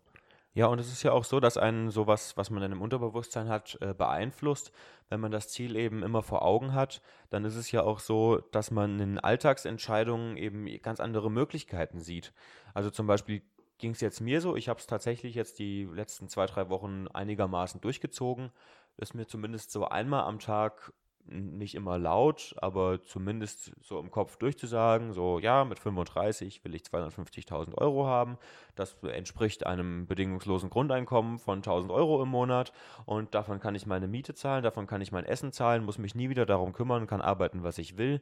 Ja, 0.54 0.66
und 0.66 0.80
es 0.80 0.92
ist 0.92 1.02
ja 1.04 1.14
auch 1.14 1.24
so, 1.24 1.40
dass 1.40 1.56
einen 1.56 1.92
sowas, 1.92 2.36
was 2.36 2.50
man 2.50 2.62
dann 2.62 2.74
im 2.74 2.82
Unterbewusstsein 2.82 3.48
hat, 3.48 3.78
äh, 3.80 3.94
beeinflusst. 3.94 4.74
Wenn 5.08 5.22
man 5.22 5.32
das 5.32 5.48
Ziel 5.48 5.78
eben 5.78 6.04
immer 6.04 6.24
vor 6.24 6.42
Augen 6.42 6.74
hat, 6.74 7.02
dann 7.30 7.46
ist 7.46 7.56
es 7.56 7.72
ja 7.72 7.84
auch 7.84 8.00
so, 8.00 8.40
dass 8.52 8.70
man 8.70 9.00
in 9.00 9.18
Alltagsentscheidungen 9.18 10.36
eben 10.36 10.68
ganz 10.82 11.00
andere 11.00 11.32
Möglichkeiten 11.32 12.02
sieht. 12.02 12.34
Also 12.74 12.90
zum 12.90 13.08
Beispiel 13.08 13.44
ging 13.78 13.92
es 13.92 14.02
jetzt 14.02 14.20
mir 14.20 14.42
so, 14.42 14.58
ich 14.58 14.68
habe 14.68 14.80
es 14.80 14.88
tatsächlich 14.88 15.36
jetzt 15.36 15.58
die 15.58 15.86
letzten 15.86 16.28
zwei, 16.28 16.48
drei 16.48 16.70
Wochen 16.70 17.08
einigermaßen 17.08 17.80
durchgezogen, 17.80 18.52
ist 18.98 19.16
mir 19.16 19.28
zumindest 19.28 19.72
so 19.72 19.86
einmal 19.86 20.24
am 20.24 20.40
Tag 20.40 20.92
nicht 21.26 21.76
immer 21.76 21.98
laut, 21.98 22.56
aber 22.58 23.04
zumindest 23.04 23.72
so 23.82 24.00
im 24.00 24.12
Kopf 24.12 24.38
durchzusagen, 24.38 25.14
so 25.14 25.40
ja, 25.40 25.66
mit 25.66 25.80
35 25.80 26.64
will 26.64 26.76
ich 26.76 26.84
250.000 26.84 27.76
Euro 27.78 28.06
haben. 28.06 28.38
Das 28.76 28.96
entspricht 29.04 29.66
einem 29.66 30.08
bedingungslosen 30.08 30.70
Grundeinkommen 30.70 31.40
von 31.40 31.60
1000 31.60 31.92
Euro 31.92 32.22
im 32.22 32.30
Monat 32.30 32.74
und 33.06 33.36
davon 33.36 33.60
kann 33.60 33.76
ich 33.76 33.86
meine 33.86 34.08
Miete 34.08 34.34
zahlen, 34.34 34.64
davon 34.64 34.88
kann 34.88 35.02
ich 35.02 35.12
mein 35.12 35.26
Essen 35.26 35.52
zahlen, 35.52 35.86
muss 35.86 35.98
mich 35.98 36.16
nie 36.16 36.30
wieder 36.30 36.46
darum 36.46 36.74
kümmern, 36.74 37.08
kann 37.08 37.22
arbeiten, 37.22 37.64
was 37.64 37.78
ich 37.78 37.98
will. 37.98 38.22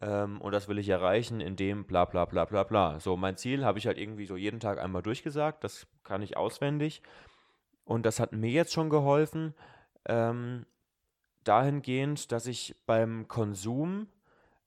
Ähm, 0.00 0.40
und 0.40 0.52
das 0.52 0.68
will 0.68 0.78
ich 0.78 0.88
erreichen, 0.88 1.40
indem 1.40 1.84
bla 1.84 2.04
bla 2.04 2.24
bla 2.24 2.44
bla 2.44 2.64
bla. 2.64 3.00
So, 3.00 3.16
mein 3.16 3.36
Ziel 3.36 3.64
habe 3.64 3.78
ich 3.78 3.86
halt 3.86 3.98
irgendwie 3.98 4.26
so 4.26 4.36
jeden 4.36 4.60
Tag 4.60 4.78
einmal 4.78 5.02
durchgesagt, 5.02 5.64
das 5.64 5.86
kann 6.04 6.22
ich 6.22 6.36
auswendig. 6.36 7.02
Und 7.84 8.06
das 8.06 8.20
hat 8.20 8.32
mir 8.32 8.50
jetzt 8.50 8.72
schon 8.72 8.90
geholfen, 8.90 9.54
ähm, 10.06 10.66
dahingehend, 11.44 12.32
dass 12.32 12.46
ich 12.46 12.74
beim 12.86 13.28
Konsum 13.28 14.06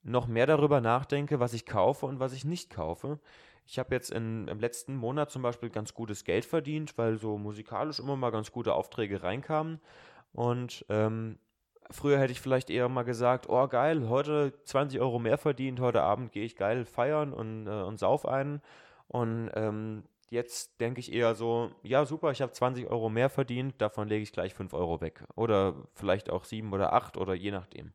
noch 0.02 0.26
mehr 0.26 0.46
darüber 0.46 0.80
nachdenke, 0.80 1.40
was 1.40 1.52
ich 1.52 1.66
kaufe 1.66 2.06
und 2.06 2.20
was 2.20 2.32
ich 2.32 2.44
nicht 2.44 2.70
kaufe, 2.70 3.18
Ich 3.68 3.80
habe 3.80 3.94
jetzt 3.94 4.12
in, 4.12 4.46
im 4.46 4.60
letzten 4.60 4.94
Monat 4.94 5.32
zum 5.32 5.42
Beispiel 5.42 5.70
ganz 5.70 5.92
gutes 5.92 6.22
Geld 6.22 6.44
verdient, 6.44 6.96
weil 6.98 7.18
so 7.18 7.36
musikalisch 7.36 7.98
immer 7.98 8.14
mal 8.16 8.30
ganz 8.30 8.52
gute 8.52 8.74
Aufträge 8.74 9.24
reinkamen. 9.24 9.80
Und 10.32 10.84
ähm, 10.88 11.38
früher 11.90 12.20
hätte 12.20 12.30
ich 12.30 12.40
vielleicht 12.40 12.70
eher 12.70 12.88
mal 12.88 13.02
gesagt, 13.02 13.48
oh 13.48 13.66
geil, 13.66 14.08
heute 14.08 14.52
20 14.64 15.00
Euro 15.00 15.18
mehr 15.18 15.38
verdient, 15.38 15.80
heute 15.80 16.02
Abend 16.02 16.30
gehe 16.30 16.44
ich 16.44 16.54
geil 16.54 16.84
feiern 16.84 17.32
und, 17.32 17.66
äh, 17.66 17.70
und 17.70 17.98
sauf 17.98 18.26
einen. 18.26 18.62
Und 19.08 19.50
ähm, 19.54 20.04
jetzt 20.30 20.80
denke 20.80 21.00
ich 21.00 21.12
eher 21.12 21.34
so, 21.34 21.70
ja 21.82 22.04
super, 22.06 22.30
ich 22.30 22.42
habe 22.42 22.52
20 22.52 22.88
Euro 22.88 23.08
mehr 23.08 23.30
verdient, 23.30 23.74
davon 23.78 24.08
lege 24.08 24.22
ich 24.22 24.32
gleich 24.32 24.54
5 24.54 24.72
Euro 24.74 25.00
weg. 25.00 25.24
Oder 25.34 25.74
vielleicht 25.94 26.30
auch 26.30 26.44
7 26.44 26.72
oder 26.72 26.92
8 26.92 27.16
oder 27.16 27.34
je 27.34 27.50
nachdem. 27.50 27.92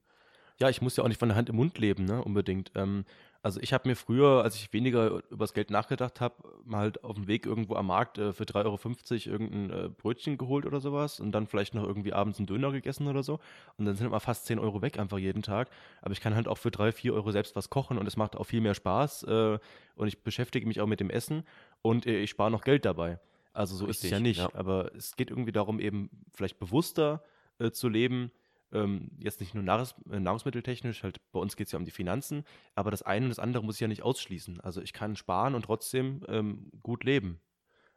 Ja, 0.59 0.69
ich 0.69 0.81
muss 0.81 0.95
ja 0.95 1.03
auch 1.03 1.07
nicht 1.07 1.19
von 1.19 1.29
der 1.29 1.35
Hand 1.35 1.49
im 1.49 1.55
Mund 1.55 1.77
leben, 1.79 2.05
ne, 2.05 2.23
unbedingt. 2.23 2.71
Ähm, 2.75 3.03
also 3.43 3.59
ich 3.59 3.73
habe 3.73 3.89
mir 3.89 3.95
früher, 3.95 4.43
als 4.43 4.55
ich 4.55 4.71
weniger 4.71 5.23
über 5.31 5.45
das 5.45 5.53
Geld 5.53 5.71
nachgedacht 5.71 6.21
habe, 6.21 6.35
mal 6.63 6.81
halt 6.81 7.03
auf 7.03 7.15
dem 7.15 7.27
Weg 7.27 7.47
irgendwo 7.47 7.73
am 7.75 7.87
Markt 7.87 8.19
äh, 8.19 8.33
für 8.33 8.43
3,50 8.43 9.27
Euro 9.27 9.33
irgendein 9.33 9.69
äh, 9.71 9.89
Brötchen 9.89 10.37
geholt 10.37 10.67
oder 10.67 10.79
sowas 10.79 11.19
und 11.19 11.31
dann 11.31 11.47
vielleicht 11.47 11.73
noch 11.73 11.83
irgendwie 11.83 12.13
abends 12.13 12.37
einen 12.37 12.45
Döner 12.45 12.71
gegessen 12.71 13.07
oder 13.07 13.23
so. 13.23 13.39
Und 13.77 13.85
dann 13.85 13.95
sind 13.95 14.05
immer 14.05 14.19
fast 14.19 14.45
10 14.45 14.59
Euro 14.59 14.83
weg 14.83 14.99
einfach 14.99 15.17
jeden 15.17 15.41
Tag. 15.41 15.69
Aber 16.03 16.11
ich 16.11 16.21
kann 16.21 16.35
halt 16.35 16.47
auch 16.47 16.59
für 16.59 16.69
3, 16.69 16.91
4 16.91 17.15
Euro 17.15 17.31
selbst 17.31 17.55
was 17.55 17.71
kochen 17.71 17.97
und 17.97 18.05
es 18.05 18.15
macht 18.15 18.35
auch 18.35 18.43
viel 18.43 18.61
mehr 18.61 18.75
Spaß. 18.75 19.23
Äh, 19.23 19.59
und 19.95 20.07
ich 20.07 20.21
beschäftige 20.21 20.67
mich 20.67 20.79
auch 20.79 20.87
mit 20.87 20.99
dem 20.99 21.09
Essen 21.09 21.43
und 21.81 22.05
äh, 22.05 22.21
ich 22.21 22.29
spare 22.29 22.51
noch 22.51 22.63
Geld 22.63 22.85
dabei. 22.85 23.19
Also 23.53 23.75
so 23.75 23.85
Richtig, 23.85 24.05
ist 24.05 24.05
es 24.05 24.11
ja 24.11 24.19
nicht. 24.19 24.39
Ja. 24.39 24.53
Aber 24.53 24.93
es 24.95 25.15
geht 25.15 25.29
irgendwie 25.29 25.51
darum, 25.51 25.79
eben 25.79 26.09
vielleicht 26.33 26.59
bewusster 26.59 27.23
äh, 27.59 27.71
zu 27.71 27.89
leben 27.89 28.31
ähm, 28.71 29.11
jetzt 29.17 29.39
nicht 29.39 29.53
nur 29.53 29.63
Nahrungs 29.63 29.95
äh, 30.09 30.19
nahrungsmitteltechnisch, 30.19 31.03
halt 31.03 31.19
bei 31.31 31.39
uns 31.39 31.55
geht 31.55 31.67
es 31.67 31.73
ja 31.73 31.79
um 31.79 31.85
die 31.85 31.91
Finanzen, 31.91 32.45
aber 32.75 32.91
das 32.91 33.01
eine 33.01 33.25
und 33.25 33.29
das 33.29 33.39
andere 33.39 33.63
muss 33.63 33.75
ich 33.75 33.81
ja 33.81 33.87
nicht 33.87 34.03
ausschließen. 34.03 34.59
Also 34.61 34.81
ich 34.81 34.93
kann 34.93 35.15
sparen 35.15 35.55
und 35.55 35.63
trotzdem 35.63 36.23
ähm, 36.27 36.71
gut 36.81 37.03
leben, 37.03 37.39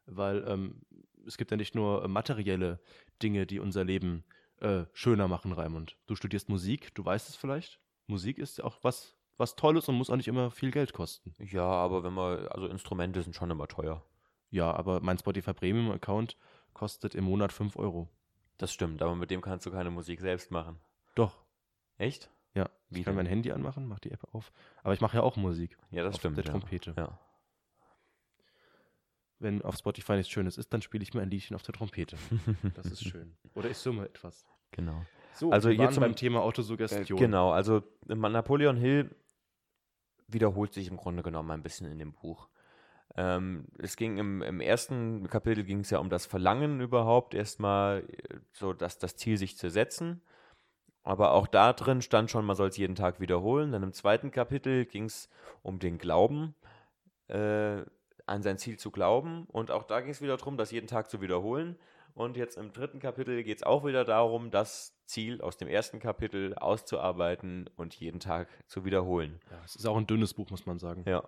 weil 0.06 0.44
ähm, 0.46 0.82
es 1.26 1.36
gibt 1.36 1.50
ja 1.50 1.56
nicht 1.56 1.74
nur 1.74 2.06
materielle 2.08 2.80
Dinge, 3.22 3.46
die 3.46 3.60
unser 3.60 3.84
Leben 3.84 4.24
äh, 4.60 4.84
schöner 4.92 5.28
machen, 5.28 5.52
Raimund. 5.52 5.96
Du 6.06 6.16
studierst 6.16 6.48
Musik, 6.48 6.94
du 6.94 7.04
weißt 7.04 7.28
es 7.28 7.36
vielleicht. 7.36 7.80
Musik 8.06 8.38
ist 8.38 8.58
ja 8.58 8.64
auch 8.64 8.78
was, 8.82 9.16
was 9.36 9.56
Tolles 9.56 9.88
und 9.88 9.96
muss 9.96 10.10
auch 10.10 10.16
nicht 10.16 10.28
immer 10.28 10.50
viel 10.50 10.70
Geld 10.70 10.92
kosten. 10.92 11.34
Ja, 11.38 11.64
aber 11.64 12.04
wenn 12.04 12.12
man, 12.12 12.46
also 12.48 12.66
Instrumente 12.66 13.22
sind 13.22 13.34
schon 13.34 13.50
immer 13.50 13.66
teuer. 13.66 14.04
Ja, 14.50 14.72
aber 14.72 15.00
mein 15.00 15.18
Spotify 15.18 15.52
Premium 15.52 15.90
Account 15.90 16.36
kostet 16.72 17.14
im 17.14 17.24
Monat 17.24 17.52
5 17.52 17.76
Euro. 17.76 18.08
Das 18.58 18.72
stimmt, 18.72 19.02
aber 19.02 19.16
mit 19.16 19.30
dem 19.30 19.40
kannst 19.40 19.66
du 19.66 19.70
keine 19.70 19.90
Musik 19.90 20.20
selbst 20.20 20.50
machen. 20.50 20.78
Doch. 21.14 21.42
Echt? 21.98 22.30
Ja. 22.54 22.70
Wie 22.88 23.00
ich 23.00 23.04
kann 23.04 23.12
denn? 23.12 23.24
mein 23.24 23.26
Handy 23.26 23.50
anmachen, 23.50 23.86
mach 23.86 23.98
die 23.98 24.12
App 24.12 24.22
auf. 24.32 24.52
Aber 24.84 24.94
ich 24.94 25.00
mache 25.00 25.16
ja 25.16 25.22
auch 25.22 25.36
Musik. 25.36 25.76
Ja, 25.90 26.04
das 26.04 26.14
auf 26.14 26.20
stimmt. 26.20 26.36
Der 26.36 26.44
Trompete. 26.44 26.94
Ja. 26.96 27.18
Wenn 29.40 29.62
auf 29.62 29.76
Spotify 29.76 30.12
nichts 30.12 30.30
Schönes 30.30 30.56
ist, 30.56 30.72
dann 30.72 30.80
spiele 30.80 31.02
ich 31.02 31.12
mir 31.12 31.22
ein 31.22 31.30
Liedchen 31.30 31.56
auf 31.56 31.62
der 31.62 31.74
Trompete. 31.74 32.16
Das 32.74 32.86
ist 32.86 33.04
schön. 33.04 33.36
Oder 33.54 33.70
ich 33.70 33.76
summe 33.76 34.04
etwas. 34.04 34.46
Genau. 34.70 35.04
So, 35.34 35.50
also 35.50 35.68
wir 35.68 35.78
waren 35.78 35.94
beim 35.96 36.14
Thema 36.14 36.42
Autosuggestion. 36.42 37.18
Äh, 37.18 37.20
genau, 37.20 37.50
also 37.50 37.82
Napoleon 38.06 38.76
Hill 38.76 39.10
wiederholt 40.34 40.74
sich 40.74 40.88
im 40.88 40.96
Grunde 40.96 41.22
genommen 41.22 41.50
ein 41.50 41.62
bisschen 41.62 41.90
in 41.90 41.98
dem 41.98 42.12
Buch. 42.12 42.48
Ähm, 43.16 43.66
es 43.78 43.96
ging 43.96 44.18
im, 44.18 44.42
im 44.42 44.60
ersten 44.60 45.28
Kapitel 45.28 45.64
ging 45.64 45.80
es 45.80 45.90
ja 45.90 45.98
um 45.98 46.10
das 46.10 46.26
Verlangen 46.26 46.80
überhaupt 46.80 47.34
erstmal 47.34 48.04
äh, 48.08 48.38
so, 48.52 48.72
dass 48.72 48.98
das 48.98 49.16
Ziel 49.16 49.36
sich 49.36 49.56
zu 49.56 49.70
setzen. 49.70 50.20
Aber 51.04 51.32
auch 51.32 51.46
da 51.46 51.72
drin 51.72 52.02
stand 52.02 52.30
schon, 52.30 52.46
man 52.46 52.56
soll 52.56 52.68
es 52.68 52.76
jeden 52.76 52.94
Tag 52.94 53.20
wiederholen. 53.20 53.72
Dann 53.72 53.82
im 53.82 53.92
zweiten 53.92 54.30
Kapitel 54.30 54.86
ging 54.86 55.04
es 55.04 55.28
um 55.62 55.78
den 55.78 55.98
Glauben, 55.98 56.54
äh, 57.28 57.82
an 58.26 58.42
sein 58.42 58.58
Ziel 58.58 58.78
zu 58.78 58.90
glauben. 58.90 59.44
Und 59.52 59.70
auch 59.70 59.84
da 59.84 60.00
ging 60.00 60.10
es 60.10 60.22
wieder 60.22 60.36
darum, 60.36 60.56
das 60.56 60.70
jeden 60.70 60.86
Tag 60.86 61.10
zu 61.10 61.20
wiederholen. 61.20 61.76
Und 62.14 62.36
jetzt 62.36 62.56
im 62.56 62.72
dritten 62.72 63.00
Kapitel 63.00 63.42
geht 63.42 63.58
es 63.58 63.62
auch 63.64 63.84
wieder 63.84 64.04
darum, 64.04 64.50
das 64.50 64.96
Ziel 65.04 65.42
aus 65.42 65.56
dem 65.56 65.68
ersten 65.68 65.98
Kapitel 65.98 66.54
auszuarbeiten 66.54 67.68
und 67.76 67.94
jeden 67.94 68.20
Tag 68.20 68.48
zu 68.68 68.84
wiederholen. 68.84 69.40
Ja, 69.50 69.60
es 69.64 69.74
ist 69.74 69.86
auch 69.86 69.96
ein 69.96 70.06
dünnes 70.06 70.32
Buch, 70.32 70.48
muss 70.50 70.64
man 70.64 70.78
sagen. 70.78 71.04
Ja, 71.06 71.24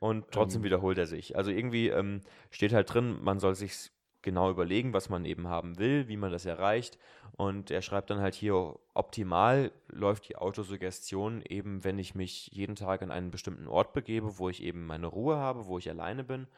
und 0.00 0.30
trotzdem 0.32 0.62
ähm, 0.62 0.64
wiederholt 0.64 0.98
er 0.98 1.06
sich. 1.06 1.36
Also 1.36 1.50
irgendwie 1.50 1.88
ähm, 1.88 2.22
steht 2.50 2.72
halt 2.72 2.92
drin, 2.92 3.18
man 3.22 3.38
soll 3.38 3.54
sich 3.54 3.90
genau 4.22 4.50
überlegen, 4.50 4.92
was 4.92 5.10
man 5.10 5.24
eben 5.24 5.46
haben 5.48 5.78
will, 5.78 6.08
wie 6.08 6.16
man 6.16 6.32
das 6.32 6.46
erreicht. 6.46 6.98
Und 7.36 7.70
er 7.70 7.82
schreibt 7.82 8.10
dann 8.10 8.20
halt 8.20 8.34
hier, 8.34 8.74
optimal 8.94 9.70
läuft 9.88 10.28
die 10.28 10.36
Autosuggestion 10.36 11.42
eben, 11.48 11.84
wenn 11.84 11.98
ich 11.98 12.14
mich 12.14 12.48
jeden 12.48 12.76
Tag 12.76 13.02
an 13.02 13.10
einen 13.10 13.30
bestimmten 13.30 13.68
Ort 13.68 13.92
begebe, 13.92 14.38
wo 14.38 14.48
ich 14.48 14.62
eben 14.62 14.86
meine 14.86 15.06
Ruhe 15.06 15.36
habe, 15.36 15.66
wo 15.66 15.78
ich 15.78 15.88
alleine 15.88 16.24
bin, 16.24 16.48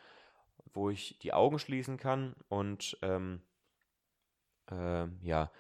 wo 0.73 0.91
ich 0.91 1.19
die 1.19 1.33
Augen 1.33 1.59
schließen 1.59 1.97
kann 1.97 2.35
und 2.49 2.99
ähm, 3.03 3.43
äh, 4.71 5.07
ja, 5.23 5.51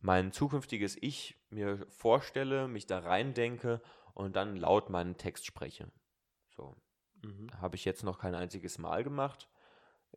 mein 0.00 0.32
zukünftiges 0.32 0.96
Ich 1.00 1.36
mir 1.50 1.86
vorstelle, 1.88 2.68
mich 2.68 2.86
da 2.86 3.00
reindenke 3.00 3.80
und 4.14 4.36
dann 4.36 4.56
laut 4.56 4.90
meinen 4.90 5.16
Text 5.16 5.46
spreche. 5.46 5.90
So, 6.48 6.76
Mhm. 7.22 7.50
Habe 7.60 7.76
ich 7.76 7.84
jetzt 7.84 8.04
noch 8.04 8.18
kein 8.18 8.34
einziges 8.34 8.78
Mal 8.78 9.04
gemacht. 9.04 9.48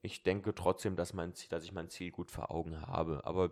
Ich 0.02 0.24
denke 0.24 0.56
trotzdem, 0.56 0.96
dass, 0.96 1.14
mein 1.14 1.34
Ziel, 1.34 1.50
dass 1.50 1.64
ich 1.64 1.72
mein 1.72 1.90
Ziel 1.90 2.12
gut 2.12 2.32
vor 2.32 2.52
Augen 2.52 2.82
habe. 2.82 3.22
Aber 3.26 3.52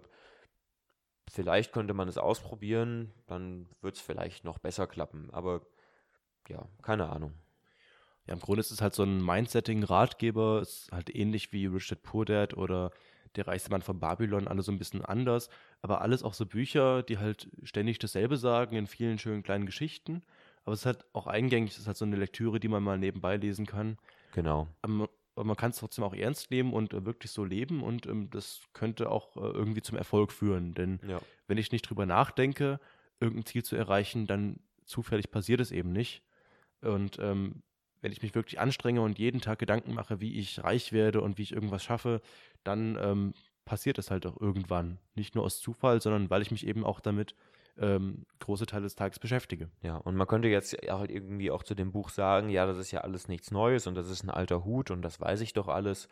vielleicht 1.29 1.71
könnte 1.71 1.93
man 1.93 2.07
es 2.07 2.17
ausprobieren, 2.17 3.13
dann 3.27 3.69
wird 3.81 3.95
es 3.95 4.01
vielleicht 4.01 4.43
noch 4.43 4.59
besser 4.59 4.87
klappen. 4.87 5.29
Aber 5.31 5.65
ja, 6.47 6.67
keine 6.81 7.09
Ahnung. 7.09 7.33
Ja, 8.27 8.33
im 8.33 8.39
Grunde 8.39 8.61
ist 8.61 8.71
es 8.71 8.81
halt 8.81 8.93
so 8.93 9.03
ein 9.03 9.23
Mindsetting-Ratgeber. 9.23 10.61
Es 10.61 10.83
ist 10.83 10.91
halt 10.91 11.13
ähnlich 11.13 11.51
wie 11.53 11.65
Richard 11.65 12.03
Poor 12.03 12.25
oder 12.55 12.91
der 13.35 13.47
reichste 13.47 13.71
Mann 13.71 13.81
von 13.81 13.99
Babylon, 13.99 14.47
alles 14.47 14.65
so 14.65 14.71
ein 14.71 14.77
bisschen 14.77 15.03
anders. 15.03 15.49
Aber 15.81 16.01
alles 16.01 16.23
auch 16.23 16.33
so 16.33 16.45
Bücher, 16.45 17.03
die 17.03 17.17
halt 17.17 17.49
ständig 17.63 17.99
dasselbe 17.99 18.37
sagen 18.37 18.75
in 18.75 18.87
vielen 18.87 19.17
schönen 19.17 19.43
kleinen 19.43 19.65
Geschichten. 19.65 20.21
Aber 20.63 20.73
es 20.73 20.81
ist 20.81 20.85
halt 20.85 21.05
auch 21.13 21.27
eingängig, 21.27 21.71
es 21.71 21.79
ist 21.79 21.87
halt 21.87 21.97
so 21.97 22.05
eine 22.05 22.17
Lektüre, 22.17 22.59
die 22.59 22.67
man 22.67 22.83
mal 22.83 22.97
nebenbei 22.97 23.37
lesen 23.37 23.65
kann. 23.65 23.97
Genau. 24.33 24.67
Aber, 24.81 25.09
aber 25.35 25.45
man 25.45 25.55
kann 25.55 25.71
es 25.71 25.77
trotzdem 25.77 26.03
auch 26.03 26.13
ernst 26.13 26.51
nehmen 26.51 26.73
und 26.73 26.93
äh, 26.93 27.05
wirklich 27.05 27.31
so 27.31 27.43
leben 27.43 27.81
und 27.81 28.05
ähm, 28.05 28.29
das 28.29 28.61
könnte 28.73 29.09
auch 29.09 29.35
äh, 29.37 29.39
irgendwie 29.39 29.81
zum 29.81 29.97
Erfolg 29.97 30.31
führen. 30.31 30.73
Denn 30.73 30.99
ja. 31.07 31.19
wenn 31.47 31.57
ich 31.57 31.71
nicht 31.71 31.83
drüber 31.83 32.05
nachdenke, 32.05 32.79
irgendein 33.19 33.45
Ziel 33.45 33.63
zu 33.63 33.75
erreichen, 33.75 34.27
dann 34.27 34.59
zufällig 34.85 35.31
passiert 35.31 35.61
es 35.61 35.71
eben 35.71 35.91
nicht. 35.91 36.21
Und 36.81 37.17
ähm, 37.19 37.63
wenn 38.01 38.11
ich 38.11 38.21
mich 38.21 38.35
wirklich 38.35 38.59
anstrenge 38.59 39.01
und 39.01 39.19
jeden 39.19 39.41
Tag 39.41 39.59
Gedanken 39.59 39.93
mache, 39.93 40.19
wie 40.19 40.39
ich 40.39 40.63
reich 40.63 40.91
werde 40.91 41.21
und 41.21 41.37
wie 41.37 41.43
ich 41.43 41.53
irgendwas 41.53 41.83
schaffe, 41.83 42.21
dann 42.63 42.97
ähm, 43.01 43.33
passiert 43.65 43.97
es 43.99 44.11
halt 44.11 44.25
auch 44.25 44.39
irgendwann. 44.39 44.97
Nicht 45.15 45.35
nur 45.35 45.43
aus 45.43 45.59
Zufall, 45.59 46.01
sondern 46.01 46.29
weil 46.29 46.41
ich 46.41 46.51
mich 46.51 46.65
eben 46.65 46.83
auch 46.83 46.99
damit 46.99 47.35
ähm, 47.77 48.25
große 48.39 48.65
Teile 48.65 48.83
des 48.83 48.95
Tages 48.95 49.19
beschäftige. 49.19 49.69
Ja, 49.81 49.97
und 49.97 50.15
man 50.15 50.27
könnte 50.27 50.47
jetzt 50.47 50.75
halt 50.89 51.11
irgendwie 51.11 51.51
auch 51.51 51.63
zu 51.63 51.75
dem 51.75 51.91
Buch 51.91 52.09
sagen, 52.09 52.49
ja, 52.49 52.65
das 52.65 52.77
ist 52.77 52.91
ja 52.91 53.01
alles 53.01 53.27
nichts 53.27 53.51
Neues 53.51 53.87
und 53.87 53.95
das 53.95 54.09
ist 54.09 54.23
ein 54.23 54.29
alter 54.29 54.65
Hut 54.65 54.91
und 54.91 55.01
das 55.01 55.19
weiß 55.19 55.41
ich 55.41 55.53
doch 55.53 55.67
alles 55.67 56.07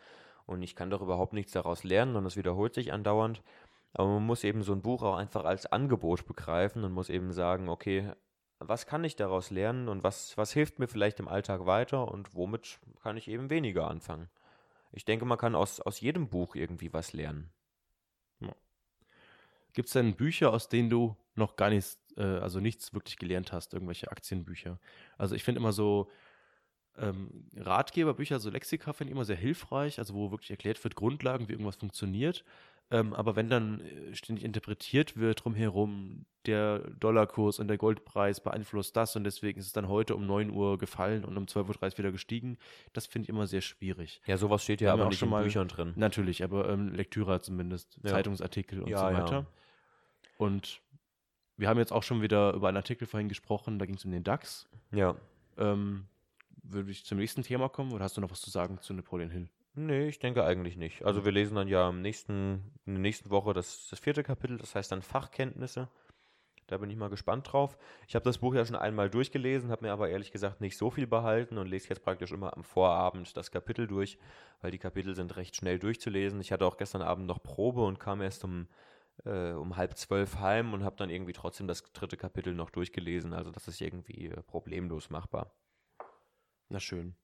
und 0.46 0.62
ich 0.62 0.74
kann 0.74 0.90
doch 0.90 1.02
überhaupt 1.02 1.32
nichts 1.32 1.52
daraus 1.52 1.84
lernen 1.84 2.16
und 2.16 2.24
es 2.24 2.36
wiederholt 2.36 2.74
sich 2.74 2.92
andauernd. 2.92 3.42
Aber 3.92 4.08
man 4.08 4.26
muss 4.26 4.44
eben 4.44 4.62
so 4.62 4.72
ein 4.72 4.82
Buch 4.82 5.02
auch 5.02 5.16
einfach 5.16 5.44
als 5.44 5.66
Angebot 5.66 6.26
begreifen 6.26 6.84
und 6.84 6.92
muss 6.92 7.10
eben 7.10 7.32
sagen, 7.32 7.68
okay, 7.68 8.12
was 8.60 8.86
kann 8.86 9.04
ich 9.04 9.16
daraus 9.16 9.50
lernen 9.50 9.88
und 9.88 10.04
was, 10.04 10.36
was 10.36 10.52
hilft 10.52 10.78
mir 10.78 10.86
vielleicht 10.86 11.18
im 11.18 11.28
Alltag 11.28 11.66
weiter 11.66 12.08
und 12.12 12.34
womit 12.34 12.78
kann 13.02 13.16
ich 13.16 13.28
eben 13.28 13.50
weniger 13.50 13.88
anfangen. 13.88 14.28
Ich 14.92 15.04
denke, 15.04 15.24
man 15.24 15.38
kann 15.38 15.54
aus, 15.54 15.80
aus 15.80 16.00
jedem 16.00 16.28
Buch 16.28 16.54
irgendwie 16.54 16.92
was 16.92 17.12
lernen. 17.12 17.50
Gibt 19.72 19.86
es 19.86 19.92
denn 19.92 20.16
Bücher, 20.16 20.52
aus 20.52 20.68
denen 20.68 20.90
du 20.90 21.16
noch 21.34 21.56
gar 21.56 21.70
nichts, 21.70 21.98
äh, 22.16 22.22
also 22.22 22.60
nichts 22.60 22.92
wirklich 22.92 23.16
gelernt 23.16 23.52
hast, 23.52 23.72
irgendwelche 23.72 24.10
Aktienbücher? 24.10 24.78
Also 25.16 25.34
ich 25.34 25.44
finde 25.44 25.60
immer 25.60 25.72
so 25.72 26.10
ähm, 26.96 27.46
Ratgeberbücher, 27.56 28.40
so 28.40 28.50
Lexika 28.50 28.92
finde 28.92 29.10
ich 29.10 29.14
immer 29.14 29.24
sehr 29.24 29.36
hilfreich, 29.36 29.98
also 29.98 30.14
wo 30.14 30.30
wirklich 30.30 30.50
erklärt 30.50 30.82
wird, 30.82 30.96
Grundlagen, 30.96 31.48
wie 31.48 31.52
irgendwas 31.52 31.76
funktioniert. 31.76 32.44
Ähm, 32.90 33.14
aber 33.14 33.36
wenn 33.36 33.48
dann 33.48 33.80
äh, 33.80 34.14
ständig 34.14 34.44
interpretiert 34.44 35.16
wird 35.16 35.44
drumherum, 35.44 36.26
der 36.46 36.78
Dollarkurs 36.78 37.58
und 37.58 37.68
der 37.68 37.76
Goldpreis 37.76 38.40
beeinflusst 38.40 38.96
das 38.96 39.16
und 39.16 39.24
deswegen 39.24 39.58
ist 39.58 39.66
es 39.66 39.72
dann 39.72 39.88
heute 39.88 40.16
um 40.16 40.26
9 40.26 40.50
Uhr 40.50 40.78
gefallen 40.78 41.24
und 41.24 41.36
um 41.36 41.44
12.30 41.44 41.92
Uhr 41.92 41.98
wieder 41.98 42.12
gestiegen, 42.12 42.58
das 42.92 43.06
finde 43.06 43.24
ich 43.24 43.28
immer 43.28 43.46
sehr 43.46 43.60
schwierig. 43.60 44.20
Ja, 44.26 44.36
sowas 44.36 44.62
steht 44.62 44.80
ja 44.80 44.92
aber 44.92 45.04
auch 45.04 45.08
nicht 45.08 45.18
schon 45.18 45.28
in 45.28 45.32
mal, 45.32 45.44
Büchern 45.44 45.68
drin. 45.68 45.92
Natürlich, 45.96 46.42
aber 46.42 46.68
ähm, 46.68 46.92
Lektüre 46.92 47.40
zumindest, 47.40 47.98
ja. 48.02 48.10
Zeitungsartikel 48.10 48.82
und 48.82 48.88
ja, 48.88 48.98
so 48.98 49.04
weiter. 49.04 49.32
Ja. 49.32 49.46
Und 50.38 50.80
wir 51.56 51.68
haben 51.68 51.78
jetzt 51.78 51.92
auch 51.92 52.02
schon 52.02 52.22
wieder 52.22 52.54
über 52.54 52.68
einen 52.68 52.78
Artikel 52.78 53.06
vorhin 53.06 53.28
gesprochen, 53.28 53.78
da 53.78 53.84
ging 53.84 53.96
es 53.96 54.04
um 54.04 54.10
den 54.10 54.24
DAX. 54.24 54.68
Ja. 54.92 55.14
Ähm, 55.58 56.06
würde 56.62 56.90
ich 56.90 57.04
zum 57.04 57.18
nächsten 57.18 57.42
Thema 57.42 57.68
kommen 57.68 57.92
oder 57.92 58.04
hast 58.04 58.16
du 58.16 58.20
noch 58.20 58.30
was 58.30 58.40
zu 58.40 58.50
sagen 58.50 58.78
zu 58.80 58.94
Napoleon 58.94 59.30
Hill? 59.30 59.48
Nee, 59.74 60.08
ich 60.08 60.18
denke 60.18 60.44
eigentlich 60.44 60.76
nicht. 60.76 61.04
Also 61.04 61.24
wir 61.24 61.32
lesen 61.32 61.54
dann 61.54 61.68
ja 61.68 61.88
im 61.88 62.02
nächsten, 62.02 62.72
in 62.86 62.94
der 62.94 63.02
nächsten 63.02 63.30
Woche 63.30 63.52
das, 63.54 63.88
das 63.88 64.00
vierte 64.00 64.24
Kapitel, 64.24 64.58
das 64.58 64.74
heißt 64.74 64.90
dann 64.90 65.02
Fachkenntnisse. 65.02 65.88
Da 66.70 66.78
bin 66.78 66.88
ich 66.88 66.96
mal 66.96 67.10
gespannt 67.10 67.52
drauf. 67.52 67.76
Ich 68.06 68.14
habe 68.14 68.24
das 68.24 68.38
Buch 68.38 68.54
ja 68.54 68.64
schon 68.64 68.76
einmal 68.76 69.10
durchgelesen, 69.10 69.70
habe 69.70 69.86
mir 69.86 69.92
aber 69.92 70.08
ehrlich 70.08 70.30
gesagt 70.30 70.60
nicht 70.60 70.76
so 70.76 70.88
viel 70.90 71.08
behalten 71.08 71.58
und 71.58 71.66
lese 71.66 71.88
jetzt 71.88 72.04
praktisch 72.04 72.30
immer 72.30 72.56
am 72.56 72.62
Vorabend 72.62 73.36
das 73.36 73.50
Kapitel 73.50 73.88
durch, 73.88 74.18
weil 74.60 74.70
die 74.70 74.78
Kapitel 74.78 75.16
sind 75.16 75.36
recht 75.36 75.56
schnell 75.56 75.80
durchzulesen. 75.80 76.40
Ich 76.40 76.52
hatte 76.52 76.64
auch 76.64 76.76
gestern 76.76 77.02
Abend 77.02 77.26
noch 77.26 77.42
Probe 77.42 77.84
und 77.84 77.98
kam 77.98 78.20
erst 78.20 78.44
um, 78.44 78.68
äh, 79.24 79.50
um 79.50 79.76
halb 79.76 79.96
zwölf 79.98 80.38
heim 80.38 80.72
und 80.72 80.84
habe 80.84 80.94
dann 80.94 81.10
irgendwie 81.10 81.32
trotzdem 81.32 81.66
das 81.66 81.82
dritte 81.92 82.16
Kapitel 82.16 82.54
noch 82.54 82.70
durchgelesen. 82.70 83.32
Also 83.32 83.50
das 83.50 83.66
ist 83.66 83.80
irgendwie 83.80 84.26
äh, 84.28 84.42
problemlos 84.42 85.10
machbar. 85.10 85.52
Na 86.68 86.78
schön. 86.78 87.16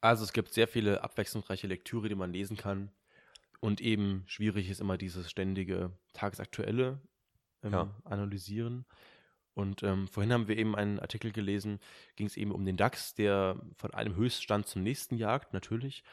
Also 0.00 0.24
es 0.24 0.32
gibt 0.32 0.54
sehr 0.54 0.66
viele 0.66 1.04
abwechslungsreiche 1.04 1.66
Lektüre, 1.66 2.08
die 2.08 2.14
man 2.14 2.32
lesen 2.32 2.56
kann. 2.56 2.90
Und 3.60 3.82
eben 3.82 4.24
schwierig 4.26 4.70
ist 4.70 4.80
immer 4.80 4.96
dieses 4.96 5.30
ständige 5.30 5.92
tagesaktuelle 6.14 7.00
ähm, 7.62 7.72
ja. 7.72 7.90
Analysieren. 8.04 8.84
Und 9.54 9.82
ähm, 9.82 10.08
vorhin 10.08 10.32
haben 10.32 10.48
wir 10.48 10.56
eben 10.56 10.74
einen 10.74 10.98
Artikel 10.98 11.30
gelesen, 11.30 11.78
ging 12.16 12.26
es 12.26 12.36
eben 12.36 12.52
um 12.52 12.64
den 12.64 12.76
DAX, 12.76 13.14
der 13.14 13.60
von 13.76 13.92
einem 13.92 14.16
Höchststand 14.16 14.66
zum 14.66 14.82
nächsten 14.82 15.16
jagt, 15.16 15.52
natürlich. 15.52 16.04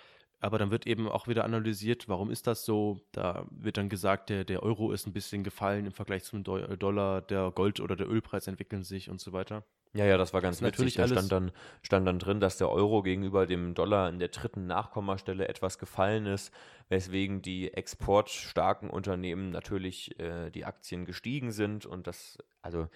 Aber 0.42 0.58
dann 0.58 0.72
wird 0.72 0.88
eben 0.88 1.08
auch 1.08 1.28
wieder 1.28 1.44
analysiert, 1.44 2.08
warum 2.08 2.32
ist 2.32 2.48
das 2.48 2.64
so? 2.64 3.02
Da 3.12 3.46
wird 3.52 3.78
dann 3.78 3.90
gesagt, 3.90 4.30
der, 4.30 4.46
der 4.46 4.64
Euro 4.64 4.92
ist 4.92 5.06
ein 5.06 5.14
bisschen 5.14 5.44
gefallen 5.44 5.86
im 5.86 5.92
Vergleich 5.92 6.24
zum 6.24 6.44
Dollar, 6.44 7.22
der 7.22 7.52
Gold- 7.52 7.82
oder 7.82 7.96
der 7.96 8.10
Ölpreis 8.10 8.48
entwickeln 8.48 8.84
sich 8.84 9.10
und 9.10 9.20
so 9.20 9.34
weiter. 9.34 9.66
Ja, 9.94 10.06
ja, 10.06 10.18
das 10.18 10.34
war 10.34 10.42
ganz 10.42 10.58
das 10.58 10.62
natürlich. 10.62 10.96
Da 10.96 11.08
stand 11.08 11.32
dann, 11.32 11.52
stand 11.82 12.08
dann 12.08 12.20
drin, 12.20 12.40
dass 12.40 12.58
der 12.58 12.70
Euro 12.70 13.02
gegenüber 13.02 13.48
dem 13.48 13.74
Dollar 13.74 14.10
in 14.10 14.20
der 14.20 14.28
dritten 14.28 14.68
Nachkommastelle 14.68 15.48
etwas 15.48 15.80
gefallen 15.80 16.28
ist, 16.28 16.54
weswegen 16.90 17.42
die 17.42 17.74
exportstarken 17.74 18.90
Unternehmen 18.90 19.50
natürlich 19.50 20.20
äh, 20.20 20.52
die 20.52 20.66
Aktien 20.66 21.06
gestiegen 21.06 21.52
sind 21.52 21.88
und 21.88 22.06
das, 22.06 22.38
also 22.62 22.88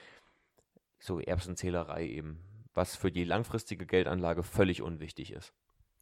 so 0.99 1.19
Erbsenzählerei 1.19 2.07
eben, 2.07 2.39
was 2.75 2.95
für 2.95 3.11
die 3.11 3.23
langfristige 3.23 3.87
Geldanlage 3.87 4.43
völlig 4.43 4.83
unwichtig 4.83 5.31
ist. 5.31 5.51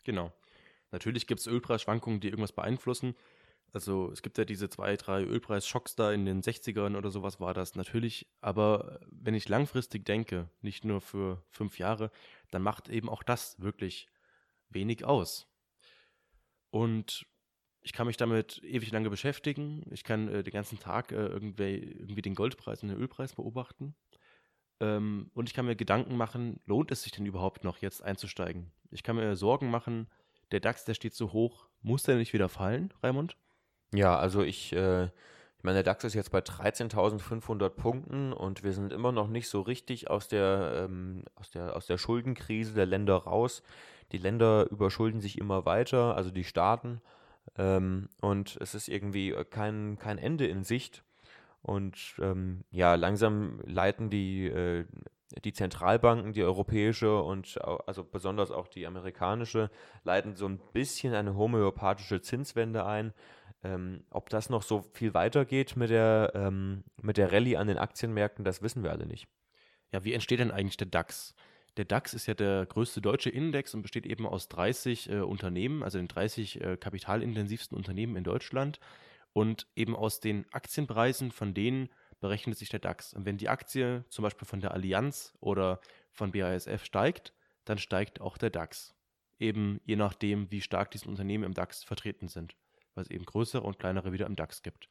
Genau. 0.03 0.33
Natürlich 0.91 1.25
gibt 1.25 1.39
es 1.39 1.47
Ölpreisschwankungen, 1.47 2.19
die 2.19 2.27
irgendwas 2.27 2.51
beeinflussen. 2.51 3.15
Also 3.73 4.11
es 4.11 4.21
gibt 4.21 4.37
ja 4.37 4.43
diese 4.43 4.69
zwei, 4.69 4.97
drei 4.97 5.23
Ölpreisschocks 5.23 5.95
da 5.95 6.11
in 6.11 6.25
den 6.25 6.41
60ern 6.41 6.97
oder 6.97 7.09
sowas 7.09 7.39
war 7.39 7.53
das 7.53 7.75
natürlich. 7.75 8.27
Aber 8.41 8.99
wenn 9.09 9.33
ich 9.33 9.47
langfristig 9.47 10.05
denke, 10.05 10.49
nicht 10.61 10.83
nur 10.83 10.99
für 10.99 11.41
fünf 11.49 11.79
Jahre, 11.79 12.11
dann 12.51 12.63
macht 12.63 12.89
eben 12.89 13.07
auch 13.07 13.23
das 13.23 13.59
wirklich 13.61 14.07
wenig 14.69 15.05
aus. 15.05 15.47
Und 16.69 17.25
ich 17.81 17.93
kann 17.93 18.07
mich 18.07 18.17
damit 18.17 18.61
ewig 18.63 18.91
lange 18.91 19.09
beschäftigen. 19.09 19.83
Ich 19.91 20.03
kann 20.03 20.27
äh, 20.27 20.43
den 20.43 20.53
ganzen 20.53 20.79
Tag 20.79 21.11
äh, 21.11 21.25
irgendwie, 21.27 21.77
irgendwie 21.77 22.21
den 22.21 22.35
Goldpreis 22.35 22.83
und 22.83 22.89
den 22.89 22.97
Ölpreis 22.97 23.33
beobachten. 23.33 23.95
Ähm, 24.79 25.31
und 25.33 25.47
ich 25.47 25.53
kann 25.53 25.65
mir 25.65 25.75
Gedanken 25.75 26.15
machen, 26.15 26.59
lohnt 26.65 26.91
es 26.91 27.03
sich 27.03 27.11
denn 27.11 27.25
überhaupt 27.25 27.63
noch 27.63 27.77
jetzt 27.77 28.03
einzusteigen? 28.03 28.71
Ich 28.91 29.03
kann 29.03 29.15
mir 29.15 29.35
Sorgen 29.35 29.71
machen, 29.71 30.07
der 30.51 30.59
DAX, 30.59 30.85
der 30.85 30.93
steht 30.93 31.13
so 31.13 31.31
hoch, 31.31 31.67
muss 31.81 32.03
der 32.03 32.17
nicht 32.17 32.33
wieder 32.33 32.49
fallen, 32.49 32.93
Raimund? 33.01 33.37
Ja, 33.93 34.17
also 34.17 34.41
ich, 34.41 34.73
äh, 34.73 35.05
ich 35.05 35.63
meine, 35.63 35.75
der 35.75 35.83
DAX 35.83 36.03
ist 36.05 36.13
jetzt 36.13 36.31
bei 36.31 36.39
13.500 36.39 37.69
Punkten 37.69 38.33
und 38.33 38.63
wir 38.63 38.73
sind 38.73 38.93
immer 38.93 39.11
noch 39.11 39.27
nicht 39.27 39.49
so 39.49 39.61
richtig 39.61 40.09
aus 40.09 40.27
der, 40.27 40.87
ähm, 40.89 41.23
aus 41.35 41.51
der, 41.51 41.75
aus 41.75 41.85
der 41.87 41.97
Schuldenkrise 41.97 42.73
der 42.73 42.85
Länder 42.85 43.15
raus. 43.15 43.63
Die 44.11 44.17
Länder 44.17 44.67
überschulden 44.71 45.21
sich 45.21 45.37
immer 45.37 45.65
weiter, 45.65 46.15
also 46.15 46.31
die 46.31 46.43
Staaten. 46.45 47.01
Ähm, 47.57 48.09
und 48.21 48.57
es 48.61 48.75
ist 48.75 48.87
irgendwie 48.87 49.35
kein, 49.49 49.97
kein 49.99 50.17
Ende 50.17 50.47
in 50.47 50.63
Sicht. 50.63 51.03
Und 51.61 52.15
ähm, 52.19 52.63
ja, 52.71 52.95
langsam 52.95 53.59
leiten 53.65 54.09
die, 54.09 54.47
äh, 54.47 54.85
die 55.43 55.53
Zentralbanken, 55.53 56.33
die 56.33 56.43
europäische 56.43 57.21
und 57.21 57.59
also 57.87 58.03
besonders 58.03 58.51
auch 58.51 58.67
die 58.67 58.87
amerikanische, 58.87 59.69
leiten 60.03 60.35
so 60.35 60.47
ein 60.47 60.59
bisschen 60.73 61.13
eine 61.13 61.35
homöopathische 61.35 62.21
Zinswende 62.21 62.85
ein. 62.85 63.13
Ähm, 63.63 64.03
ob 64.09 64.29
das 64.29 64.49
noch 64.49 64.63
so 64.63 64.81
viel 64.93 65.13
weitergeht 65.13 65.75
mit 65.75 65.91
der, 65.91 66.31
ähm, 66.33 66.83
mit 67.01 67.17
der 67.17 67.31
Rallye 67.31 67.57
an 67.57 67.67
den 67.67 67.77
Aktienmärkten, 67.77 68.43
das 68.43 68.61
wissen 68.63 68.83
wir 68.83 68.91
alle 68.91 69.05
nicht. 69.05 69.27
Ja, 69.91 70.03
wie 70.03 70.13
entsteht 70.13 70.39
denn 70.39 70.51
eigentlich 70.51 70.77
der 70.77 70.87
DAX? 70.87 71.35
Der 71.77 71.85
DAX 71.85 72.13
ist 72.13 72.25
ja 72.25 72.33
der 72.33 72.65
größte 72.65 73.01
deutsche 73.01 73.29
Index 73.29 73.73
und 73.73 73.83
besteht 73.83 74.05
eben 74.05 74.25
aus 74.25 74.47
30 74.47 75.09
äh, 75.09 75.19
Unternehmen, 75.19 75.83
also 75.83 75.99
den 75.99 76.07
30 76.07 76.61
äh, 76.61 76.77
kapitalintensivsten 76.77 77.77
Unternehmen 77.77 78.15
in 78.15 78.23
Deutschland. 78.23 78.79
Und 79.33 79.67
eben 79.75 79.95
aus 79.95 80.19
den 80.19 80.45
Aktienpreisen 80.51 81.31
von 81.31 81.53
denen 81.53 81.89
berechnet 82.19 82.57
sich 82.57 82.69
der 82.69 82.79
DAX. 82.79 83.13
Und 83.13 83.25
wenn 83.25 83.37
die 83.37 83.47
Aktie 83.47 84.03
zum 84.09 84.23
Beispiel 84.23 84.47
von 84.47 84.59
der 84.59 84.71
Allianz 84.71 85.33
oder 85.39 85.79
von 86.11 86.31
BASF 86.31 86.83
steigt, 86.83 87.33
dann 87.63 87.77
steigt 87.77 88.19
auch 88.19 88.37
der 88.37 88.49
DAX. 88.49 88.95
Eben 89.39 89.79
je 89.85 89.95
nachdem, 89.95 90.51
wie 90.51 90.61
stark 90.61 90.91
diese 90.91 91.07
Unternehmen 91.07 91.45
im 91.45 91.53
DAX 91.53 91.83
vertreten 91.83 92.27
sind 92.27 92.55
weil 92.95 93.03
es 93.03 93.11
eben 93.11 93.25
größere 93.25 93.63
und 93.63 93.79
kleinere 93.79 94.11
wieder 94.11 94.25
im 94.25 94.35
DAX 94.35 94.61
gibt. 94.61 94.89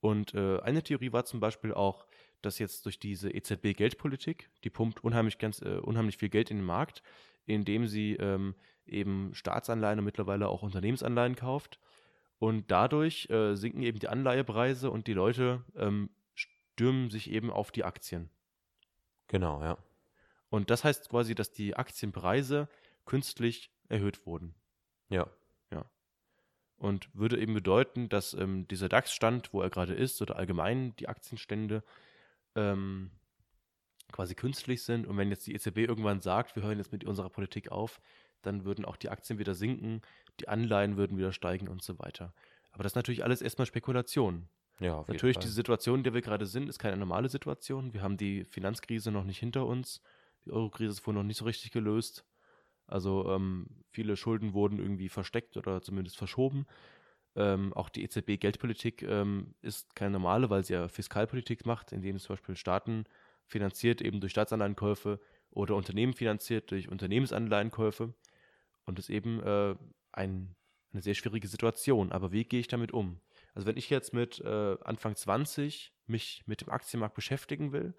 Und 0.00 0.34
äh, 0.34 0.58
eine 0.60 0.82
Theorie 0.82 1.12
war 1.12 1.24
zum 1.24 1.40
Beispiel 1.40 1.72
auch, 1.72 2.06
dass 2.42 2.58
jetzt 2.58 2.84
durch 2.86 2.98
diese 2.98 3.30
EZB-Geldpolitik, 3.30 4.50
die 4.64 4.70
pumpt 4.70 5.04
unheimlich, 5.04 5.38
ganz, 5.38 5.62
äh, 5.62 5.78
unheimlich 5.78 6.16
viel 6.16 6.28
Geld 6.28 6.50
in 6.50 6.58
den 6.58 6.66
Markt, 6.66 7.02
indem 7.46 7.86
sie 7.86 8.14
ähm, 8.14 8.56
eben 8.84 9.32
Staatsanleihen 9.32 10.00
und 10.00 10.04
mittlerweile 10.04 10.48
auch 10.48 10.62
Unternehmensanleihen 10.62 11.36
kauft. 11.36 11.78
Und 12.40 12.72
dadurch 12.72 13.30
äh, 13.30 13.54
sinken 13.54 13.82
eben 13.82 14.00
die 14.00 14.08
Anleihepreise 14.08 14.90
und 14.90 15.06
die 15.06 15.12
Leute 15.12 15.64
ähm, 15.76 16.10
stürmen 16.34 17.08
sich 17.08 17.30
eben 17.30 17.50
auf 17.50 17.70
die 17.70 17.84
Aktien. 17.84 18.28
Genau, 19.28 19.62
ja. 19.62 19.78
Und 20.50 20.70
das 20.70 20.82
heißt 20.82 21.10
quasi, 21.10 21.36
dass 21.36 21.52
die 21.52 21.76
Aktienpreise 21.76 22.68
künstlich 23.06 23.70
erhöht 23.88 24.26
wurden. 24.26 24.56
Ja 25.08 25.28
und 26.82 27.08
würde 27.14 27.38
eben 27.38 27.54
bedeuten, 27.54 28.08
dass 28.08 28.34
ähm, 28.34 28.66
dieser 28.66 28.88
DAX-Stand, 28.88 29.52
wo 29.52 29.62
er 29.62 29.70
gerade 29.70 29.94
ist, 29.94 30.20
oder 30.20 30.36
allgemein 30.36 30.96
die 30.96 31.08
Aktienstände 31.08 31.84
ähm, 32.56 33.12
quasi 34.10 34.34
künstlich 34.34 34.82
sind. 34.82 35.06
Und 35.06 35.16
wenn 35.16 35.30
jetzt 35.30 35.46
die 35.46 35.54
EZB 35.54 35.78
irgendwann 35.78 36.20
sagt, 36.20 36.56
wir 36.56 36.64
hören 36.64 36.78
jetzt 36.78 36.90
mit 36.90 37.04
unserer 37.04 37.30
Politik 37.30 37.70
auf, 37.70 38.00
dann 38.42 38.64
würden 38.64 38.84
auch 38.84 38.96
die 38.96 39.10
Aktien 39.10 39.38
wieder 39.38 39.54
sinken, 39.54 40.02
die 40.40 40.48
Anleihen 40.48 40.96
würden 40.96 41.16
wieder 41.16 41.32
steigen 41.32 41.68
und 41.68 41.84
so 41.84 42.00
weiter. 42.00 42.34
Aber 42.72 42.82
das 42.82 42.92
ist 42.92 42.96
natürlich 42.96 43.22
alles 43.22 43.42
erstmal 43.42 43.66
Spekulation. 43.66 44.48
Ja, 44.80 45.04
natürlich, 45.06 45.38
diese 45.38 45.52
Situation, 45.52 46.00
in 46.00 46.04
der 46.04 46.14
wir 46.14 46.22
gerade 46.22 46.46
sind, 46.46 46.68
ist 46.68 46.80
keine 46.80 46.96
normale 46.96 47.28
Situation. 47.28 47.94
Wir 47.94 48.02
haben 48.02 48.16
die 48.16 48.44
Finanzkrise 48.44 49.12
noch 49.12 49.22
nicht 49.22 49.38
hinter 49.38 49.66
uns. 49.66 50.02
Die 50.44 50.50
Eurokrise 50.50 50.90
ist 50.90 51.06
wohl 51.06 51.14
noch 51.14 51.22
nicht 51.22 51.36
so 51.36 51.44
richtig 51.44 51.70
gelöst. 51.70 52.24
Also 52.86 53.30
ähm, 53.30 53.66
viele 53.90 54.16
Schulden 54.16 54.54
wurden 54.54 54.78
irgendwie 54.78 55.08
versteckt 55.08 55.56
oder 55.56 55.82
zumindest 55.82 56.16
verschoben. 56.16 56.66
Ähm, 57.34 57.72
auch 57.72 57.88
die 57.88 58.04
EZB-Geldpolitik 58.04 59.02
ähm, 59.02 59.54
ist 59.62 59.94
keine 59.94 60.12
normale, 60.12 60.50
weil 60.50 60.64
sie 60.64 60.74
ja 60.74 60.88
Fiskalpolitik 60.88 61.64
macht, 61.64 61.92
indem 61.92 62.18
zum 62.18 62.34
Beispiel 62.34 62.56
Staaten 62.56 63.04
finanziert, 63.46 64.02
eben 64.02 64.20
durch 64.20 64.32
Staatsanleihenkäufe 64.32 65.18
oder 65.50 65.76
Unternehmen 65.76 66.12
finanziert 66.12 66.70
durch 66.70 66.88
Unternehmensanleihenkäufe. 66.88 68.14
Und 68.84 68.98
das 68.98 69.08
ist 69.08 69.14
eben 69.14 69.40
äh, 69.42 69.74
ein, 70.12 70.54
eine 70.92 71.02
sehr 71.02 71.14
schwierige 71.14 71.48
Situation. 71.48 72.12
Aber 72.12 72.32
wie 72.32 72.44
gehe 72.44 72.60
ich 72.60 72.68
damit 72.68 72.92
um? 72.92 73.20
Also 73.54 73.66
wenn 73.66 73.76
ich 73.76 73.90
jetzt 73.90 74.12
mit 74.12 74.40
äh, 74.40 74.76
Anfang 74.82 75.14
20 75.16 75.92
mich 76.06 76.42
mit 76.46 76.60
dem 76.60 76.70
Aktienmarkt 76.70 77.14
beschäftigen 77.14 77.72
will, 77.72 77.94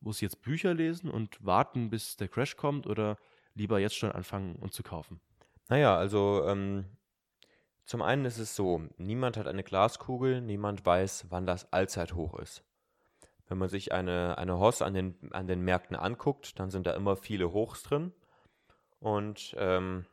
muss 0.00 0.16
ich 0.16 0.22
jetzt 0.22 0.42
Bücher 0.42 0.74
lesen 0.74 1.10
und 1.10 1.44
warten, 1.44 1.90
bis 1.90 2.16
der 2.16 2.28
Crash 2.28 2.56
kommt 2.56 2.86
oder 2.86 3.16
lieber 3.54 3.78
jetzt 3.78 3.96
schon 3.96 4.12
anfangen 4.12 4.56
und 4.56 4.72
zu 4.72 4.82
kaufen? 4.82 5.20
Naja, 5.68 5.96
also 5.96 6.44
ähm, 6.46 6.84
zum 7.84 8.02
einen 8.02 8.24
ist 8.24 8.38
es 8.38 8.56
so, 8.56 8.82
niemand 8.96 9.36
hat 9.36 9.46
eine 9.46 9.62
Glaskugel, 9.62 10.40
niemand 10.40 10.84
weiß, 10.84 11.26
wann 11.30 11.46
das 11.46 11.72
Allzeithoch 11.72 12.38
ist. 12.38 12.64
Wenn 13.46 13.58
man 13.58 13.68
sich 13.68 13.92
eine, 13.92 14.38
eine 14.38 14.58
Hoss 14.58 14.80
an 14.80 14.94
den, 14.94 15.32
an 15.32 15.46
den 15.46 15.60
Märkten 15.60 15.96
anguckt, 15.96 16.58
dann 16.58 16.70
sind 16.70 16.86
da 16.86 16.94
immer 16.94 17.16
viele 17.16 17.52
Hochs 17.52 17.82
drin. 17.82 18.12
Und 19.00 19.54
ähm, 19.58 20.06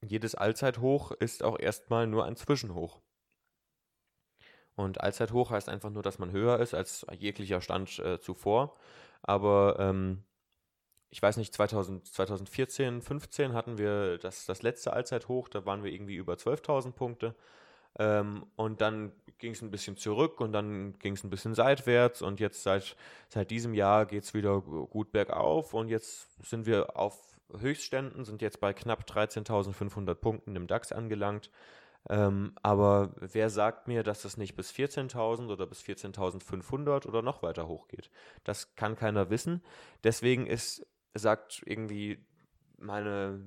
jedes 0.00 0.34
Allzeithoch 0.34 1.12
ist 1.12 1.42
auch 1.42 1.58
erstmal 1.58 2.06
nur 2.06 2.24
ein 2.24 2.36
Zwischenhoch. 2.36 3.00
Und 4.74 5.02
Allzeithoch 5.02 5.50
heißt 5.50 5.68
einfach 5.68 5.90
nur, 5.90 6.02
dass 6.02 6.18
man 6.18 6.32
höher 6.32 6.58
ist 6.60 6.72
als 6.72 7.06
jeglicher 7.18 7.60
Stand 7.60 7.98
äh, 7.98 8.18
zuvor. 8.20 8.74
Aber 9.22 9.76
ähm, 9.78 10.24
ich 11.12 11.22
weiß 11.22 11.36
nicht, 11.36 11.52
2000, 11.52 12.06
2014, 12.06 13.02
15 13.02 13.52
hatten 13.52 13.76
wir 13.76 14.16
das, 14.16 14.46
das 14.46 14.62
letzte 14.62 14.94
Allzeithoch, 14.94 15.48
da 15.50 15.66
waren 15.66 15.84
wir 15.84 15.92
irgendwie 15.92 16.16
über 16.16 16.34
12.000 16.34 16.92
Punkte. 16.92 17.34
Ähm, 17.98 18.46
und 18.56 18.80
dann 18.80 19.12
ging 19.36 19.52
es 19.52 19.60
ein 19.60 19.70
bisschen 19.70 19.98
zurück 19.98 20.40
und 20.40 20.52
dann 20.52 20.98
ging 21.00 21.12
es 21.12 21.22
ein 21.22 21.28
bisschen 21.28 21.54
seitwärts 21.54 22.22
und 22.22 22.40
jetzt 22.40 22.62
seit, 22.62 22.96
seit 23.28 23.50
diesem 23.50 23.74
Jahr 23.74 24.06
geht 24.06 24.24
es 24.24 24.32
wieder 24.32 24.62
gut 24.62 25.12
bergauf 25.12 25.74
und 25.74 25.90
jetzt 25.90 26.28
sind 26.42 26.64
wir 26.64 26.96
auf 26.96 27.18
Höchstständen, 27.58 28.24
sind 28.24 28.40
jetzt 28.40 28.60
bei 28.60 28.72
knapp 28.72 29.04
13.500 29.04 30.14
Punkten 30.14 30.56
im 30.56 30.66
DAX 30.66 30.92
angelangt. 30.92 31.50
Ähm, 32.08 32.54
aber 32.62 33.12
wer 33.16 33.50
sagt 33.50 33.86
mir, 33.86 34.02
dass 34.02 34.22
das 34.22 34.38
nicht 34.38 34.56
bis 34.56 34.72
14.000 34.72 35.52
oder 35.52 35.66
bis 35.66 35.82
14.500 35.82 37.06
oder 37.06 37.20
noch 37.20 37.42
weiter 37.42 37.68
hochgeht? 37.68 38.10
Das 38.44 38.74
kann 38.74 38.96
keiner 38.96 39.30
wissen. 39.30 39.62
Deswegen 40.02 40.46
ist, 40.46 40.86
sagt 41.14 41.62
irgendwie 41.66 42.18
meine, 42.78 43.40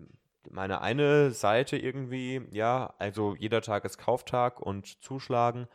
meine 0.49 0.81
eine 0.81 1.31
Seite 1.31 1.77
irgendwie, 1.77 2.41
ja, 2.51 2.93
also 2.99 3.35
jeder 3.35 3.61
Tag 3.61 3.85
ist 3.85 3.97
Kauftag 3.97 4.59
und 4.59 5.03
zuschlagen, 5.03 5.67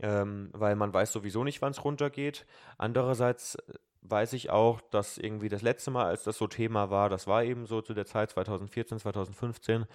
ähm, 0.00 0.50
weil 0.52 0.76
man 0.76 0.92
weiß 0.92 1.12
sowieso 1.12 1.44
nicht, 1.44 1.62
wann 1.62 1.72
es 1.72 1.84
runtergeht. 1.84 2.46
Andererseits 2.78 3.58
weiß 4.02 4.32
ich 4.32 4.50
auch, 4.50 4.80
dass 4.80 5.16
irgendwie 5.16 5.48
das 5.48 5.62
letzte 5.62 5.90
Mal, 5.92 6.06
als 6.06 6.24
das 6.24 6.36
so 6.36 6.48
Thema 6.48 6.90
war, 6.90 7.08
das 7.08 7.26
war 7.28 7.44
eben 7.44 7.66
so 7.66 7.80
zu 7.82 7.94
der 7.94 8.04
Zeit 8.04 8.30
2014, 8.30 8.98
2015, 8.98 9.86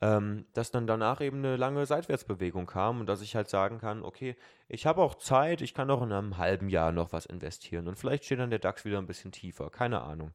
ähm, 0.00 0.46
dass 0.52 0.72
dann 0.72 0.86
danach 0.88 1.20
eben 1.20 1.38
eine 1.38 1.56
lange 1.56 1.86
Seitwärtsbewegung 1.86 2.66
kam 2.66 3.00
und 3.00 3.06
dass 3.06 3.22
ich 3.22 3.36
halt 3.36 3.48
sagen 3.48 3.78
kann, 3.78 4.02
okay, 4.02 4.36
ich 4.68 4.84
habe 4.84 5.00
auch 5.00 5.14
Zeit, 5.14 5.60
ich 5.62 5.74
kann 5.74 5.90
auch 5.90 6.02
in 6.02 6.12
einem 6.12 6.38
halben 6.38 6.68
Jahr 6.68 6.90
noch 6.90 7.12
was 7.12 7.24
investieren 7.26 7.86
und 7.86 7.96
vielleicht 7.96 8.24
steht 8.24 8.40
dann 8.40 8.50
der 8.50 8.58
DAX 8.58 8.84
wieder 8.84 8.98
ein 8.98 9.06
bisschen 9.06 9.30
tiefer, 9.30 9.70
keine 9.70 10.02
Ahnung. 10.02 10.32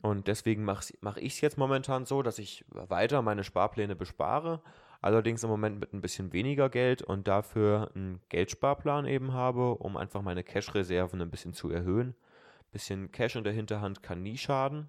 Und 0.00 0.28
deswegen 0.28 0.64
mache 0.64 0.94
mach 1.00 1.16
ich 1.16 1.34
es 1.34 1.40
jetzt 1.40 1.58
momentan 1.58 2.04
so, 2.04 2.22
dass 2.22 2.38
ich 2.38 2.64
weiter 2.68 3.20
meine 3.22 3.42
Sparpläne 3.42 3.96
bespare, 3.96 4.62
allerdings 5.00 5.42
im 5.42 5.50
Moment 5.50 5.80
mit 5.80 5.92
ein 5.92 6.00
bisschen 6.00 6.32
weniger 6.32 6.68
Geld 6.68 7.02
und 7.02 7.26
dafür 7.26 7.90
einen 7.94 8.20
Geldsparplan 8.28 9.06
eben 9.06 9.32
habe, 9.32 9.74
um 9.74 9.96
einfach 9.96 10.22
meine 10.22 10.44
Cash-Reserven 10.44 11.20
ein 11.20 11.30
bisschen 11.30 11.52
zu 11.52 11.70
erhöhen. 11.70 12.10
Ein 12.10 12.72
bisschen 12.72 13.12
Cash 13.12 13.36
in 13.36 13.44
der 13.44 13.52
Hinterhand 13.52 14.02
kann 14.02 14.22
nie 14.22 14.38
schaden, 14.38 14.88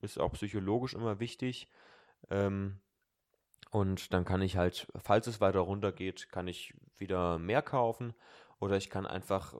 ist 0.00 0.18
auch 0.18 0.32
psychologisch 0.32 0.94
immer 0.94 1.20
wichtig. 1.20 1.68
Ähm, 2.30 2.78
und 3.70 4.14
dann 4.14 4.24
kann 4.24 4.40
ich 4.40 4.56
halt, 4.56 4.86
falls 4.96 5.26
es 5.26 5.40
weiter 5.40 5.60
runter 5.60 5.92
geht, 5.92 6.30
kann 6.30 6.48
ich 6.48 6.72
wieder 6.96 7.38
mehr 7.38 7.60
kaufen 7.60 8.14
oder 8.58 8.76
ich 8.76 8.88
kann 8.88 9.06
einfach 9.06 9.54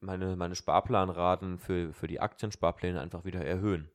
meine, 0.00 0.36
meine 0.36 0.54
Sparplanraten 0.54 1.58
für, 1.58 1.94
für 1.94 2.06
die 2.06 2.20
Aktiensparpläne 2.20 3.00
einfach 3.00 3.24
wieder 3.24 3.44
erhöhen. 3.44 3.90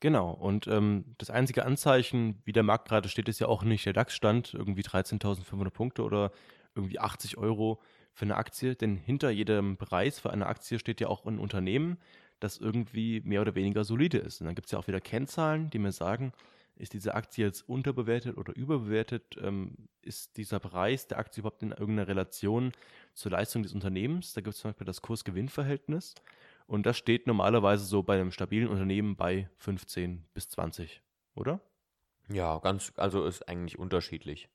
Genau, 0.00 0.30
und 0.30 0.66
ähm, 0.66 1.14
das 1.18 1.28
einzige 1.28 1.66
Anzeichen, 1.66 2.40
wie 2.46 2.52
der 2.52 2.62
Markt 2.62 2.88
gerade 2.88 3.08
steht, 3.10 3.28
ist 3.28 3.38
ja 3.38 3.48
auch 3.48 3.62
nicht 3.62 3.84
der 3.84 3.92
DAX-Stand, 3.92 4.54
irgendwie 4.54 4.82
13.500 4.82 5.70
Punkte 5.70 6.02
oder 6.02 6.32
irgendwie 6.74 6.98
80 6.98 7.36
Euro 7.36 7.82
für 8.14 8.24
eine 8.24 8.36
Aktie, 8.36 8.74
denn 8.74 8.96
hinter 8.96 9.28
jedem 9.30 9.76
Preis 9.76 10.18
für 10.18 10.30
eine 10.30 10.46
Aktie 10.46 10.78
steht 10.78 11.00
ja 11.02 11.08
auch 11.08 11.26
ein 11.26 11.38
Unternehmen, 11.38 11.98
das 12.40 12.56
irgendwie 12.56 13.20
mehr 13.24 13.42
oder 13.42 13.54
weniger 13.54 13.84
solide 13.84 14.18
ist. 14.18 14.40
Und 14.40 14.46
dann 14.46 14.54
gibt 14.54 14.66
es 14.66 14.72
ja 14.72 14.78
auch 14.78 14.88
wieder 14.88 15.00
Kennzahlen, 15.02 15.68
die 15.68 15.78
mir 15.78 15.92
sagen, 15.92 16.32
ist 16.76 16.94
diese 16.94 17.14
Aktie 17.14 17.44
jetzt 17.44 17.68
unterbewertet 17.68 18.38
oder 18.38 18.56
überbewertet? 18.56 19.36
Ähm, 19.42 19.88
ist 20.00 20.38
dieser 20.38 20.60
Preis 20.60 21.06
der 21.08 21.18
Aktie 21.18 21.42
überhaupt 21.42 21.62
in 21.62 21.72
irgendeiner 21.72 22.08
Relation 22.08 22.72
zur 23.12 23.32
Leistung 23.32 23.62
des 23.62 23.74
Unternehmens? 23.74 24.32
Da 24.32 24.40
gibt 24.40 24.54
es 24.54 24.62
zum 24.62 24.70
Beispiel 24.70 24.86
das 24.86 25.02
Kurs-Gewinn-Verhältnis. 25.02 26.14
Und 26.70 26.86
das 26.86 26.96
steht 26.96 27.26
normalerweise 27.26 27.84
so 27.84 28.04
bei 28.04 28.14
einem 28.14 28.30
stabilen 28.30 28.68
Unternehmen 28.68 29.16
bei 29.16 29.50
15 29.56 30.24
bis 30.32 30.50
20, 30.50 31.02
oder? 31.34 31.60
Ja, 32.28 32.60
ganz, 32.60 32.92
also 32.94 33.24
ist 33.24 33.48
eigentlich 33.48 33.76
unterschiedlich. 33.76 34.48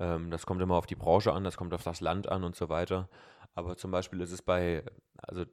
Ähm, 0.00 0.32
das 0.32 0.46
kommt 0.46 0.60
immer 0.62 0.74
auf 0.74 0.86
die 0.86 0.96
Branche 0.96 1.32
an, 1.32 1.44
das 1.44 1.56
kommt 1.56 1.74
auf 1.74 1.84
das 1.84 2.00
Land 2.00 2.28
an 2.28 2.42
und 2.42 2.56
so 2.56 2.68
weiter. 2.68 3.08
Aber 3.54 3.76
zum 3.76 3.92
Beispiel 3.92 4.20
ist 4.20 4.32
es 4.32 4.42
bei, 4.42 4.82
also 5.16 5.44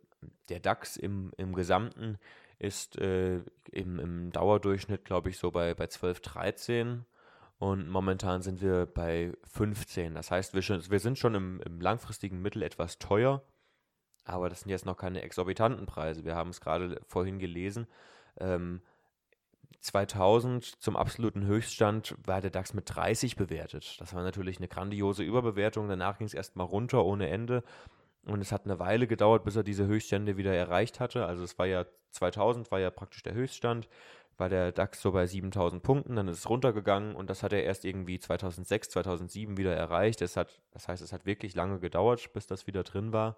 der 0.50 0.60
DAX 0.60 0.98
im, 0.98 1.32
im 1.38 1.54
Gesamten 1.54 2.17
ist 2.58 2.98
äh, 2.98 3.43
im, 3.71 4.00
im 4.00 4.32
Dauerdurchschnitt, 4.32 5.06
glaube 5.06 5.30
ich, 5.30 5.38
so 5.38 5.52
bei, 5.52 5.76
bei 5.76 5.86
12, 5.86 6.19
13 6.19 7.06
und 7.60 7.89
momentan 7.89 8.41
sind 8.41 8.60
wir 8.60 8.88
bei 8.88 9.34
15. 9.54 10.15
Das 10.15 10.32
heißt, 10.32 10.56
wir, 10.56 10.63
schon, 10.63 10.89
wir 10.89 11.00
sind 11.00 11.19
schon 11.19 11.36
im, 11.36 11.62
im 11.62 11.80
langfristigen 11.80 12.41
Mittel 12.41 12.63
etwas 12.63 12.98
teuer 12.98 13.43
aber 14.25 14.49
das 14.49 14.61
sind 14.61 14.69
jetzt 14.69 14.85
noch 14.85 14.97
keine 14.97 15.21
exorbitanten 15.21 15.85
Preise. 15.85 16.25
Wir 16.25 16.35
haben 16.35 16.49
es 16.49 16.61
gerade 16.61 16.99
vorhin 17.07 17.39
gelesen. 17.39 17.88
Ähm, 18.39 18.81
2000 19.81 20.81
zum 20.81 20.97
absoluten 20.97 21.45
Höchststand 21.45 22.15
war 22.25 22.41
der 22.41 22.49
DAX 22.49 22.73
mit 22.73 22.85
30 22.88 23.35
bewertet. 23.35 24.01
Das 24.01 24.13
war 24.15 24.23
natürlich 24.23 24.57
eine 24.57 24.67
grandiose 24.67 25.23
Überbewertung. 25.23 25.88
Danach 25.88 26.17
ging 26.17 26.27
es 26.27 26.33
erstmal 26.33 26.65
runter 26.65 27.05
ohne 27.05 27.29
Ende. 27.29 27.63
Und 28.25 28.41
es 28.41 28.51
hat 28.51 28.65
eine 28.65 28.79
Weile 28.79 29.05
gedauert, 29.05 29.43
bis 29.43 29.55
er 29.55 29.63
diese 29.63 29.85
Höchststände 29.85 30.38
wieder 30.38 30.53
erreicht 30.53 30.99
hatte. 30.99 31.27
Also 31.27 31.43
es 31.43 31.59
war 31.59 31.67
ja 31.67 31.85
2000 32.15 32.71
war 32.71 32.79
ja 32.79 32.89
praktisch 32.89 33.21
der 33.21 33.33
Höchststand, 33.33 33.88
war 34.38 34.49
der 34.49 34.71
DAX 34.71 35.01
so 35.01 35.11
bei 35.11 35.27
7000 35.27 35.83
Punkten, 35.83 36.15
dann 36.15 36.27
ist 36.27 36.39
es 36.39 36.49
runtergegangen 36.49 37.15
und 37.15 37.29
das 37.29 37.43
hat 37.43 37.53
er 37.53 37.63
erst 37.63 37.85
irgendwie 37.85 38.19
2006, 38.19 38.89
2007 38.89 39.57
wieder 39.57 39.75
erreicht. 39.75 40.21
Das, 40.21 40.35
hat, 40.35 40.59
das 40.71 40.88
heißt, 40.88 41.03
es 41.03 41.13
hat 41.13 41.25
wirklich 41.25 41.55
lange 41.55 41.79
gedauert, 41.79 42.33
bis 42.33 42.47
das 42.47 42.67
wieder 42.67 42.83
drin 42.83 43.13
war. 43.13 43.38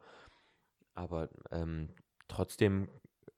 Aber 0.97 1.29
ähm, 1.51 1.89
trotzdem 2.27 2.89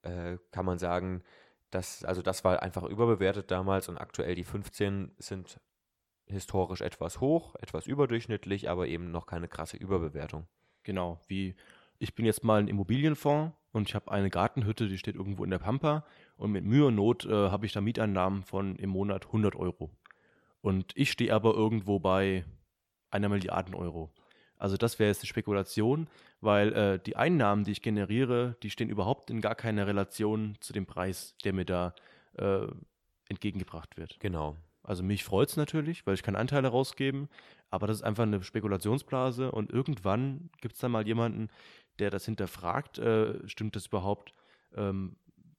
äh, 0.02 0.38
kann 0.50 0.64
man 0.64 0.78
sagen, 0.78 1.22
dass, 1.70 2.04
also 2.04 2.22
das 2.22 2.42
war 2.42 2.62
einfach 2.62 2.84
überbewertet 2.84 3.50
damals 3.50 3.88
und 3.88 3.98
aktuell 3.98 4.34
die 4.34 4.44
15 4.44 5.12
sind 5.18 5.60
historisch 6.26 6.80
etwas 6.80 7.20
hoch, 7.20 7.54
etwas 7.56 7.86
überdurchschnittlich, 7.86 8.70
aber 8.70 8.88
eben 8.88 9.10
noch 9.10 9.26
keine 9.26 9.46
krasse 9.46 9.76
Überbewertung. 9.76 10.46
Genau, 10.84 11.20
wie 11.28 11.54
ich 11.98 12.14
bin 12.14 12.24
jetzt 12.24 12.44
mal 12.44 12.60
ein 12.60 12.68
Immobilienfonds 12.68 13.54
und 13.72 13.88
ich 13.88 13.94
habe 13.94 14.10
eine 14.10 14.30
Gartenhütte, 14.30 14.88
die 14.88 14.96
steht 14.96 15.16
irgendwo 15.16 15.44
in 15.44 15.50
der 15.50 15.58
Pampa 15.58 16.06
und 16.36 16.52
mit 16.52 16.64
Mühe 16.64 16.86
und 16.86 16.94
Not 16.94 17.26
äh, 17.26 17.50
habe 17.50 17.66
ich 17.66 17.72
da 17.72 17.82
Mieteinnahmen 17.82 18.42
von 18.42 18.76
im 18.76 18.90
Monat 18.90 19.26
100 19.26 19.54
Euro. 19.54 19.90
Und 20.62 20.92
ich 20.96 21.10
stehe 21.10 21.34
aber 21.34 21.54
irgendwo 21.54 21.98
bei 21.98 22.44
einer 23.10 23.28
Milliarde 23.28 23.76
Euro. 23.76 24.12
Also 24.60 24.76
das 24.76 24.98
wäre 24.98 25.08
jetzt 25.08 25.22
die 25.22 25.26
Spekulation, 25.26 26.06
weil 26.42 26.72
äh, 26.74 26.98
die 26.98 27.16
Einnahmen, 27.16 27.64
die 27.64 27.72
ich 27.72 27.80
generiere, 27.82 28.56
die 28.62 28.68
stehen 28.68 28.90
überhaupt 28.90 29.30
in 29.30 29.40
gar 29.40 29.54
keiner 29.54 29.86
Relation 29.86 30.56
zu 30.60 30.74
dem 30.74 30.84
Preis, 30.84 31.34
der 31.44 31.54
mir 31.54 31.64
da 31.64 31.94
äh, 32.36 32.66
entgegengebracht 33.28 33.96
wird. 33.96 34.20
Genau. 34.20 34.56
Also 34.82 35.02
mich 35.02 35.24
freut 35.24 35.48
es 35.48 35.56
natürlich, 35.56 36.06
weil 36.06 36.14
ich 36.14 36.22
kann 36.22 36.36
Anteile 36.36 36.68
rausgeben, 36.68 37.28
aber 37.70 37.86
das 37.86 37.98
ist 37.98 38.02
einfach 38.02 38.24
eine 38.24 38.42
Spekulationsblase 38.42 39.50
und 39.50 39.72
irgendwann 39.72 40.50
gibt 40.60 40.74
es 40.74 40.80
dann 40.80 40.92
mal 40.92 41.06
jemanden, 41.06 41.48
der 41.98 42.10
das 42.10 42.26
hinterfragt, 42.26 42.98
äh, 42.98 43.48
stimmt 43.48 43.76
das 43.76 43.86
überhaupt? 43.86 44.34
Ähm, 44.74 45.16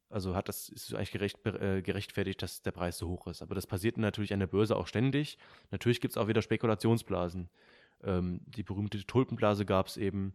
also 0.09 0.35
hat 0.35 0.47
das 0.47 0.69
ist 0.69 0.93
eigentlich 0.93 1.11
gerecht, 1.11 1.45
äh, 1.45 1.81
gerechtfertigt, 1.81 2.41
dass 2.43 2.61
der 2.61 2.71
Preis 2.71 2.99
so 2.99 3.07
hoch 3.07 3.27
ist. 3.27 3.41
Aber 3.41 3.55
das 3.55 3.65
passiert 3.65 3.97
natürlich 3.97 4.33
an 4.33 4.39
der 4.39 4.47
Börse 4.47 4.75
auch 4.75 4.87
ständig. 4.87 5.39
Natürlich 5.71 6.01
gibt 6.01 6.11
es 6.11 6.17
auch 6.17 6.27
wieder 6.27 6.41
Spekulationsblasen. 6.41 7.49
Ähm, 8.03 8.41
die 8.45 8.63
berühmte 8.63 9.05
Tulpenblase 9.05 9.65
gab 9.65 9.87
es 9.87 9.97
eben. 9.97 10.33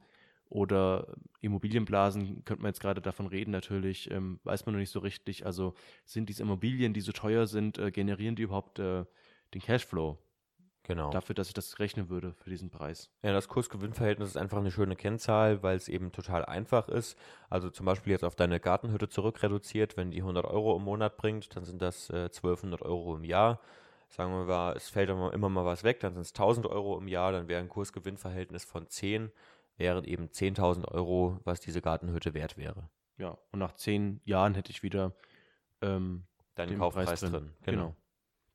Oder 0.48 1.08
Immobilienblasen, 1.40 2.44
könnte 2.44 2.62
man 2.62 2.68
jetzt 2.68 2.80
gerade 2.80 3.00
davon 3.00 3.26
reden, 3.26 3.50
natürlich, 3.50 4.08
ähm, 4.12 4.38
weiß 4.44 4.64
man 4.64 4.74
noch 4.74 4.78
nicht 4.78 4.92
so 4.92 5.00
richtig. 5.00 5.44
Also 5.44 5.74
sind 6.04 6.28
diese 6.28 6.44
Immobilien, 6.44 6.92
die 6.92 7.00
so 7.00 7.10
teuer 7.10 7.48
sind, 7.48 7.78
äh, 7.78 7.90
generieren 7.90 8.36
die 8.36 8.42
überhaupt 8.42 8.78
äh, 8.78 9.06
den 9.54 9.60
Cashflow? 9.60 10.18
Genau. 10.86 11.10
Dafür, 11.10 11.34
dass 11.34 11.48
ich 11.48 11.54
das 11.54 11.80
rechnen 11.80 12.10
würde 12.10 12.32
für 12.34 12.48
diesen 12.48 12.70
Preis. 12.70 13.10
Ja, 13.24 13.32
das 13.32 13.48
Kurs-Gewinn-Verhältnis 13.48 14.28
ist 14.28 14.36
einfach 14.36 14.58
eine 14.58 14.70
schöne 14.70 14.94
Kennzahl, 14.94 15.64
weil 15.64 15.76
es 15.76 15.88
eben 15.88 16.12
total 16.12 16.44
einfach 16.44 16.88
ist. 16.88 17.18
Also 17.50 17.70
zum 17.70 17.86
Beispiel 17.86 18.12
jetzt 18.12 18.22
auf 18.22 18.36
deine 18.36 18.60
Gartenhütte 18.60 19.08
zurückreduziert, 19.08 19.96
wenn 19.96 20.12
die 20.12 20.20
100 20.20 20.44
Euro 20.44 20.76
im 20.76 20.84
Monat 20.84 21.16
bringt, 21.16 21.56
dann 21.56 21.64
sind 21.64 21.82
das 21.82 22.08
äh, 22.10 22.26
1200 22.26 22.82
Euro 22.82 23.16
im 23.16 23.24
Jahr 23.24 23.58
sagen 24.08 24.32
wir 24.32 24.44
mal, 24.44 24.76
es 24.76 24.88
fällt 24.88 25.10
immer, 25.10 25.48
mal 25.48 25.64
was 25.64 25.84
weg, 25.84 26.00
dann 26.00 26.14
sind 26.14 26.22
es 26.22 26.30
1000 26.30 26.66
Euro 26.66 26.98
im 26.98 27.08
Jahr, 27.08 27.32
dann 27.32 27.48
wäre 27.48 27.60
ein 27.60 27.68
Kursgewinnverhältnis 27.68 28.64
von 28.64 28.88
10, 28.88 29.30
wären 29.76 30.04
eben 30.04 30.28
10.000 30.28 30.88
Euro, 30.88 31.40
was 31.44 31.60
diese 31.60 31.82
Gartenhütte 31.82 32.34
wert 32.34 32.56
wäre. 32.56 32.88
Ja, 33.18 33.38
und 33.50 33.58
nach 33.58 33.72
10 33.72 34.20
Jahren 34.24 34.54
hätte 34.54 34.70
ich 34.70 34.82
wieder 34.82 35.14
ähm, 35.82 36.24
deinen 36.54 36.78
Kaufpreis 36.78 37.06
Preis 37.06 37.20
drin. 37.20 37.32
drin. 37.32 37.52
Genau. 37.62 37.76
genau. 37.76 37.96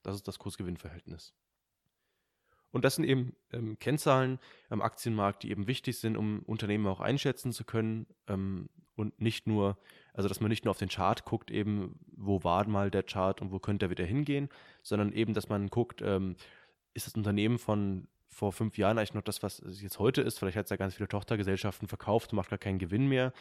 Das 0.04 0.16
ist 0.16 0.28
das 0.28 0.40
Kursgewinnverhältnis. 0.40 1.36
Und 2.72 2.86
das 2.86 2.96
sind 2.96 3.04
eben 3.04 3.36
ähm, 3.52 3.78
Kennzahlen 3.80 4.40
am 4.70 4.82
Aktienmarkt, 4.82 5.44
die 5.44 5.52
eben 5.52 5.68
wichtig 5.68 6.00
sind, 6.00 6.16
um 6.16 6.42
Unternehmen 6.44 6.88
auch 6.88 7.02
einschätzen 7.02 7.52
zu 7.52 7.66
können 7.66 8.08
ähm, 8.28 8.70
und 8.96 9.20
nicht 9.20 9.46
nur, 9.46 9.78
also 10.14 10.28
dass 10.28 10.42
man 10.42 10.50
nicht 10.50 10.66
nur 10.66 10.72
auf 10.72 10.78
den 10.78 10.90
Chart 10.90 11.24
guckt, 11.26 11.52
eben, 11.52 12.00
wo 12.16 12.44
war 12.44 12.68
mal 12.68 12.92
der 12.92 13.04
Chart 13.04 13.42
und 13.42 13.52
wo 13.52 13.60
könnte 13.60 13.86
er 13.86 13.90
wieder 13.90 14.06
hingehen, 14.06 14.50
sondern 14.84 15.12
eben, 15.14 15.34
dass 15.34 15.50
man 15.50 15.68
guckt, 15.68 16.02
ähm, 16.02 16.36
ist 16.94 17.08
das 17.08 17.16
Unternehmen 17.16 17.58
von 17.58 18.08
vor 18.28 18.54
fünf 18.54 18.78
Jahren 18.78 18.98
eigentlich 18.98 19.14
noch 19.14 19.24
das, 19.24 19.44
was 19.44 19.60
es 19.60 19.82
jetzt 19.82 20.00
heute 20.00 20.22
ist? 20.22 20.40
Vielleicht 20.40 20.58
hat 20.58 20.66
es 20.66 20.70
ja 20.70 20.78
ganz 20.78 20.96
viele 20.96 21.10
Tochtergesellschaften 21.10 21.88
verkauft, 21.88 22.34
macht 22.34 22.50
gar 22.50 22.60
keinen 22.60 22.80
Gewinn 22.80 23.08
mehr, 23.08 23.34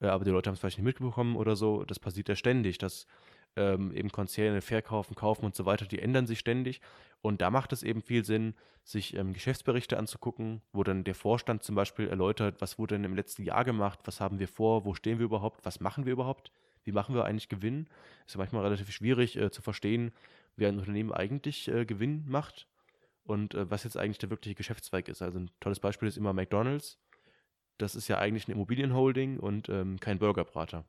äh, 0.00 0.06
aber 0.06 0.24
die 0.24 0.30
Leute 0.30 0.48
haben 0.48 0.54
es 0.54 0.60
vielleicht 0.60 0.78
nicht 0.78 0.84
mitbekommen 0.84 1.36
oder 1.36 1.54
so. 1.56 1.84
Das 1.84 1.98
passiert 1.98 2.28
ja 2.28 2.34
ständig, 2.34 2.78
dass 2.78 3.06
ähm, 3.58 3.92
eben 3.92 4.10
Konzerne 4.10 4.62
verkaufen, 4.62 5.14
kaufen 5.14 5.44
und 5.44 5.56
so 5.56 5.66
weiter, 5.66 5.84
die 5.86 5.98
ändern 5.98 6.26
sich 6.26 6.38
ständig. 6.38 6.80
Und 7.20 7.40
da 7.40 7.50
macht 7.50 7.72
es 7.72 7.82
eben 7.82 8.00
viel 8.00 8.24
Sinn, 8.24 8.54
sich 8.84 9.14
ähm, 9.16 9.32
Geschäftsberichte 9.34 9.98
anzugucken, 9.98 10.62
wo 10.72 10.84
dann 10.84 11.04
der 11.04 11.14
Vorstand 11.14 11.62
zum 11.62 11.74
Beispiel 11.74 12.08
erläutert, 12.08 12.60
was 12.60 12.78
wurde 12.78 12.94
denn 12.94 13.04
im 13.04 13.14
letzten 13.14 13.42
Jahr 13.42 13.64
gemacht, 13.64 13.98
was 14.04 14.20
haben 14.20 14.38
wir 14.38 14.48
vor, 14.48 14.84
wo 14.84 14.94
stehen 14.94 15.18
wir 15.18 15.26
überhaupt, 15.26 15.66
was 15.66 15.80
machen 15.80 16.06
wir 16.06 16.12
überhaupt, 16.12 16.52
wie 16.84 16.92
machen 16.92 17.14
wir 17.14 17.24
eigentlich 17.24 17.48
Gewinn. 17.48 17.88
Ist 18.26 18.34
ja 18.34 18.38
manchmal 18.38 18.62
relativ 18.62 18.90
schwierig 18.90 19.36
äh, 19.36 19.50
zu 19.50 19.60
verstehen, 19.60 20.12
wie 20.56 20.66
ein 20.66 20.78
Unternehmen 20.78 21.12
eigentlich 21.12 21.68
äh, 21.68 21.84
Gewinn 21.84 22.24
macht. 22.26 22.66
und 23.24 23.54
äh, 23.54 23.70
was 23.70 23.84
jetzt 23.84 23.96
eigentlich 23.96 24.18
der 24.18 24.30
wirkliche 24.30 24.54
Geschäftszweig 24.56 25.08
ist. 25.08 25.22
Also 25.22 25.38
ein 25.38 25.50
tolles 25.60 25.80
Beispiel 25.80 26.08
ist 26.08 26.16
immer 26.16 26.32
McDonald's. 26.32 26.98
Das 27.76 27.94
ist 27.94 28.08
ja 28.08 28.18
eigentlich 28.18 28.48
ein 28.48 28.52
Immobilienholding 28.52 29.38
und 29.38 29.68
ähm, 29.68 30.00
kein 30.00 30.18
Burgerbrater. 30.18 30.84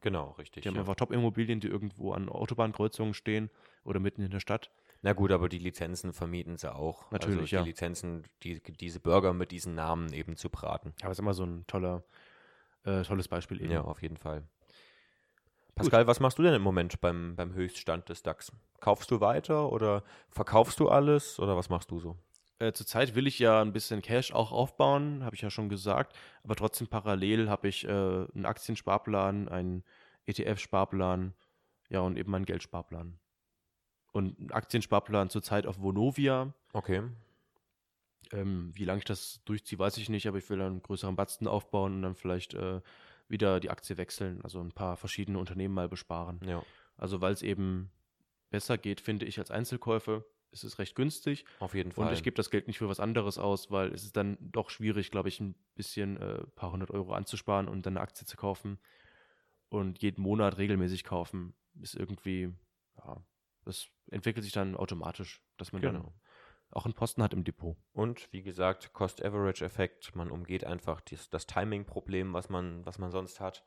Genau, 0.00 0.30
richtig. 0.32 0.62
Die 0.62 0.68
haben 0.68 0.76
ja. 0.76 0.80
einfach 0.80 0.96
Top-Immobilien, 0.96 1.60
die 1.60 1.68
irgendwo 1.68 2.12
an 2.12 2.28
Autobahnkreuzungen 2.28 3.14
stehen 3.14 3.50
oder 3.84 4.00
mitten 4.00 4.22
in 4.22 4.30
der 4.30 4.40
Stadt. 4.40 4.70
Na 5.02 5.12
gut, 5.12 5.30
aber 5.32 5.48
die 5.48 5.58
Lizenzen 5.58 6.12
vermieten 6.12 6.56
sie 6.56 6.74
auch. 6.74 7.10
Natürlich, 7.10 7.40
also 7.40 7.46
die 7.48 7.54
ja. 7.56 7.62
Lizenzen, 7.62 8.24
die, 8.42 8.62
diese 8.62 9.00
Burger 9.00 9.34
mit 9.34 9.50
diesen 9.50 9.74
Namen 9.74 10.12
eben 10.12 10.36
zu 10.36 10.48
braten. 10.48 10.94
Aber 11.02 11.10
es 11.10 11.18
ist 11.18 11.22
immer 11.22 11.34
so 11.34 11.44
ein 11.44 11.66
toller, 11.66 12.04
äh, 12.84 13.02
tolles 13.02 13.28
Beispiel 13.28 13.60
eben. 13.60 13.70
Ja, 13.70 13.82
auf 13.82 14.00
jeden 14.02 14.16
Fall. 14.16 14.44
Pascal, 15.74 16.06
was 16.06 16.20
machst 16.20 16.38
du 16.38 16.42
denn 16.42 16.54
im 16.54 16.62
Moment 16.62 17.00
beim, 17.00 17.34
beim 17.36 17.52
Höchststand 17.52 18.08
des 18.08 18.22
DAX? 18.22 18.52
Kaufst 18.80 19.10
du 19.10 19.20
weiter 19.20 19.70
oder 19.72 20.04
verkaufst 20.30 20.78
du 20.80 20.88
alles 20.88 21.38
oder 21.38 21.56
was 21.56 21.68
machst 21.68 21.90
du 21.90 21.98
so? 21.98 22.16
Äh, 22.58 22.72
zurzeit 22.72 23.14
will 23.14 23.26
ich 23.26 23.38
ja 23.38 23.60
ein 23.60 23.72
bisschen 23.72 24.00
Cash 24.00 24.32
auch 24.32 24.52
aufbauen, 24.52 25.24
habe 25.24 25.34
ich 25.34 25.42
ja 25.42 25.50
schon 25.50 25.68
gesagt. 25.68 26.16
Aber 26.42 26.54
trotzdem 26.54 26.86
parallel 26.86 27.48
habe 27.48 27.68
ich 27.68 27.84
äh, 27.84 27.88
einen 27.88 28.46
Aktiensparplan, 28.46 29.48
einen 29.48 29.84
ETF-Sparplan, 30.26 31.34
ja, 31.90 32.00
und 32.00 32.16
eben 32.16 32.30
meinen 32.30 32.46
Geldsparplan. 32.46 33.18
Und 34.12 34.38
einen 34.38 34.52
Aktiensparplan 34.52 35.30
zurzeit 35.30 35.66
auf 35.66 35.80
Vonovia. 35.80 36.54
Okay. 36.72 37.02
Ähm, 38.32 38.70
wie 38.74 38.84
lange 38.84 38.98
ich 38.98 39.04
das 39.04 39.40
durchziehe, 39.44 39.78
weiß 39.78 39.98
ich 39.98 40.08
nicht, 40.08 40.26
aber 40.28 40.38
ich 40.38 40.48
will 40.48 40.58
dann 40.58 40.72
einen 40.72 40.82
größeren 40.82 41.16
Batzen 41.16 41.46
aufbauen 41.46 41.96
und 41.96 42.02
dann 42.02 42.14
vielleicht 42.14 42.54
äh, 42.54 42.80
wieder 43.28 43.60
die 43.60 43.70
Aktie 43.70 43.96
wechseln, 43.96 44.40
also 44.42 44.60
ein 44.60 44.72
paar 44.72 44.96
verschiedene 44.96 45.38
Unternehmen 45.38 45.74
mal 45.74 45.88
besparen. 45.88 46.40
Ja, 46.46 46.62
Also 46.96 47.20
weil 47.20 47.32
es 47.32 47.42
eben 47.42 47.90
besser 48.50 48.78
geht, 48.78 49.00
finde 49.00 49.26
ich, 49.26 49.38
als 49.38 49.50
Einzelkäufe. 49.50 50.24
Es 50.54 50.64
ist 50.64 50.78
recht 50.78 50.94
günstig 50.94 51.44
auf 51.58 51.74
jeden 51.74 51.92
Fall. 51.92 52.06
und 52.06 52.12
ich 52.12 52.22
gebe 52.22 52.36
das 52.36 52.48
Geld 52.50 52.68
nicht 52.68 52.78
für 52.78 52.88
was 52.88 53.00
anderes 53.00 53.38
aus, 53.38 53.70
weil 53.70 53.92
es 53.92 54.04
ist 54.04 54.16
dann 54.16 54.38
doch 54.40 54.70
schwierig, 54.70 55.10
glaube 55.10 55.28
ich, 55.28 55.40
ein 55.40 55.54
bisschen 55.74 56.16
äh, 56.16 56.44
paar 56.54 56.70
hundert 56.72 56.90
Euro 56.90 57.12
anzusparen 57.12 57.68
und 57.68 57.84
dann 57.84 57.96
eine 57.96 58.00
Aktie 58.02 58.24
zu 58.26 58.36
kaufen 58.36 58.78
und 59.68 60.00
jeden 60.00 60.22
Monat 60.22 60.56
regelmäßig 60.56 61.02
kaufen, 61.04 61.54
ist 61.80 61.96
irgendwie, 61.96 62.54
ja, 62.98 63.22
das 63.64 63.88
entwickelt 64.10 64.44
sich 64.44 64.52
dann 64.52 64.76
automatisch, 64.76 65.42
dass 65.56 65.72
man 65.72 65.82
dann 65.82 65.96
Genau. 65.96 66.14
auch 66.70 66.84
einen 66.84 66.94
Posten 66.94 67.22
hat 67.22 67.32
im 67.34 67.42
Depot. 67.44 67.76
Und 67.92 68.32
wie 68.32 68.42
gesagt, 68.42 68.92
Cost-Average-Effekt, 68.92 70.14
man 70.14 70.30
umgeht 70.30 70.64
einfach 70.64 71.00
dies, 71.00 71.28
das 71.30 71.46
Timing-Problem, 71.46 72.32
was 72.32 72.48
man, 72.48 72.86
was 72.86 72.98
man 72.98 73.10
sonst 73.10 73.40
hat 73.40 73.64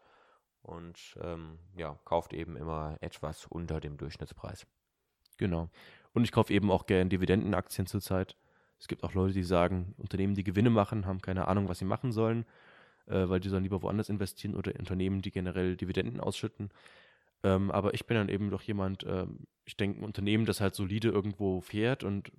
und 0.61 1.17
ähm, 1.21 1.59
ja, 1.75 1.99
kauft 2.05 2.33
eben 2.33 2.55
immer 2.55 2.97
etwas 3.01 3.45
unter 3.47 3.79
dem 3.81 3.97
Durchschnittspreis. 3.97 4.65
Genau. 5.37 5.69
Und 6.13 6.23
ich 6.23 6.31
kaufe 6.31 6.53
eben 6.53 6.71
auch 6.71 6.85
gerne 6.85 7.09
Dividendenaktien 7.09 7.87
zurzeit. 7.87 8.35
Es 8.79 8.87
gibt 8.87 9.03
auch 9.03 9.13
Leute, 9.13 9.33
die 9.33 9.43
sagen, 9.43 9.93
Unternehmen, 9.97 10.35
die 10.35 10.43
Gewinne 10.43 10.69
machen, 10.69 11.05
haben 11.05 11.21
keine 11.21 11.47
Ahnung, 11.47 11.67
was 11.67 11.79
sie 11.79 11.85
machen 11.85 12.11
sollen, 12.11 12.45
äh, 13.07 13.27
weil 13.27 13.39
die 13.39 13.49
sollen 13.49 13.63
lieber 13.63 13.81
woanders 13.81 14.09
investieren 14.09 14.55
oder 14.55 14.73
Unternehmen, 14.77 15.21
die 15.21 15.31
generell 15.31 15.75
Dividenden 15.75 16.19
ausschütten. 16.19 16.69
Ähm, 17.43 17.71
aber 17.71 17.93
ich 17.93 18.05
bin 18.05 18.17
dann 18.17 18.29
eben 18.29 18.49
doch 18.49 18.61
jemand, 18.61 19.03
ähm, 19.07 19.47
ich 19.65 19.77
denke, 19.77 20.01
ein 20.01 20.03
Unternehmen, 20.03 20.45
das 20.45 20.61
halt 20.61 20.75
solide 20.75 21.09
irgendwo 21.09 21.61
fährt 21.61 22.03
und 22.03 22.31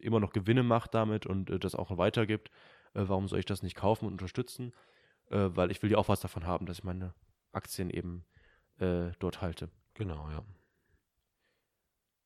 immer 0.00 0.20
noch 0.20 0.32
Gewinne 0.32 0.62
macht 0.62 0.94
damit 0.94 1.26
und 1.26 1.50
äh, 1.50 1.58
das 1.58 1.74
auch 1.74 1.96
weitergibt, 1.96 2.50
äh, 2.94 3.04
warum 3.06 3.28
soll 3.28 3.38
ich 3.38 3.46
das 3.46 3.62
nicht 3.62 3.76
kaufen 3.76 4.06
und 4.06 4.12
unterstützen? 4.12 4.72
Äh, 5.30 5.50
weil 5.54 5.70
ich 5.70 5.82
will 5.82 5.90
ja 5.90 5.98
auch 5.98 6.08
was 6.08 6.20
davon 6.20 6.46
haben, 6.46 6.66
dass 6.66 6.78
ich 6.78 6.84
meine 6.84 7.14
Aktien 7.52 7.90
eben 7.90 8.24
äh, 8.78 9.12
dort 9.18 9.40
halte. 9.40 9.70
Genau, 9.94 10.28
ja. 10.30 10.42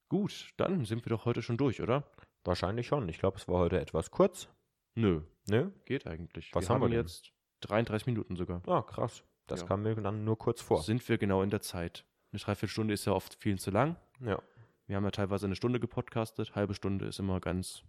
Gut, 0.09 0.51
dann 0.57 0.85
sind 0.85 1.05
wir 1.05 1.11
doch 1.11 1.25
heute 1.25 1.43
schon 1.43 1.57
durch, 1.57 1.81
oder? 1.83 2.05
Wahrscheinlich 2.45 2.87
schon. 2.87 3.09
Ich 3.09 3.19
glaube, 3.19 3.39
es 3.39 3.49
war 3.49 3.57
heute 3.59 3.81
etwas 3.81 4.11
kurz. 4.11 4.49
Nö, 4.95 5.23
Ne? 5.49 5.73
geht 5.85 6.07
eigentlich. 6.07 6.51
Was 6.55 6.71
haben 6.71 6.81
wir 6.81 6.89
denn? 6.89 6.99
jetzt 7.01 7.33
33 7.61 8.07
Minuten 8.07 8.37
sogar. 8.37 8.63
Ah, 8.69 8.83
krass. 8.83 9.23
Das 9.47 9.61
Ja. 9.63 9.67
kam 9.67 9.83
mir 9.83 9.95
dann 9.97 10.25
nur 10.25 10.39
kurz 10.39 10.61
vor. 10.61 10.83
Sind 10.83 11.07
wir 11.09 11.19
genau 11.19 11.43
in 11.43 11.51
der 11.51 11.61
Zeit. 11.61 12.05
Eine 12.33 12.41
Dreiviertelstunde 12.41 12.95
ist 12.95 13.05
ja 13.05 13.13
oft 13.13 13.35
viel 13.35 13.59
zu 13.59 13.71
lang. 13.71 13.97
Ja, 14.21 14.41
Wir 14.89 14.97
haben 14.97 15.05
ja 15.05 15.11
teilweise 15.11 15.47
eine 15.47 15.57
Stunde 15.57 15.81
gepodcastet. 15.81 16.55
Halbe 16.55 16.75
Stunde 16.75 17.07
ist 17.07 17.19
immer 17.19 17.41
ganz 17.41 17.83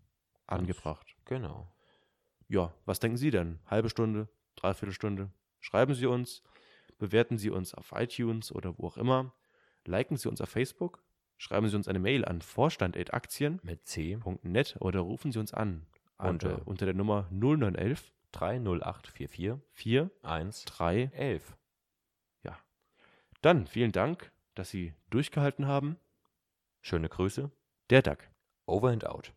angebracht. 0.47 1.15
genau. 1.25 1.71
Ja, 2.49 2.73
was 2.86 2.99
denken 2.99 3.17
Sie 3.17 3.30
denn? 3.30 3.60
Halbe 3.67 3.89
Stunde, 3.89 4.30
Dreiviertelstunde? 4.56 5.30
Schreiben 5.60 5.93
Sie 5.93 6.06
uns, 6.08 6.41
bewerten 6.97 7.38
Sie 7.38 7.49
uns 7.51 7.73
auf 7.75 7.91
iTunes 7.91 8.51
oder 8.51 8.77
wo 8.77 8.88
auch 8.88 8.97
immer. 8.97 9.34
Liken 9.86 10.15
Sie 10.17 10.30
uns 10.30 10.39
auf 10.41 10.49
Facebook. 10.49 11.03
Schreiben 11.38 11.67
Sie 11.69 11.76
uns 11.76 11.88
eine 11.88 12.00
Mail 12.00 12.26
an 12.26 12.41
vorstand.aktien.net 12.41 13.63
Mit 13.63 13.88
C 13.88 14.17
oder 14.80 15.00
rufen 15.02 15.32
Sie 15.32 15.39
uns 15.39 15.54
an. 15.54 15.86
an 16.17 16.32
Unter- 16.32 16.58
äh, 16.60 16.62
unter 16.65 16.86
der 16.86 16.95
Nummer 16.95 17.28
0911 17.32 18.12
30844 18.32 19.60
4 19.73 20.12
1 20.23 20.65
3 20.65 21.10
11. 21.13 21.56
Dann 23.41 23.67
vielen 23.67 23.91
Dank, 23.91 24.32
dass 24.56 24.71
Sie 24.71 24.95
durchgehalten 25.12 25.67
haben. 25.67 25.97
Schöne 26.82 27.08
Grüße. 27.08 27.52
Der 27.91 28.02
Duck. 28.02 28.17
Over 28.65 28.89
and 28.89 29.06
out. 29.06 29.32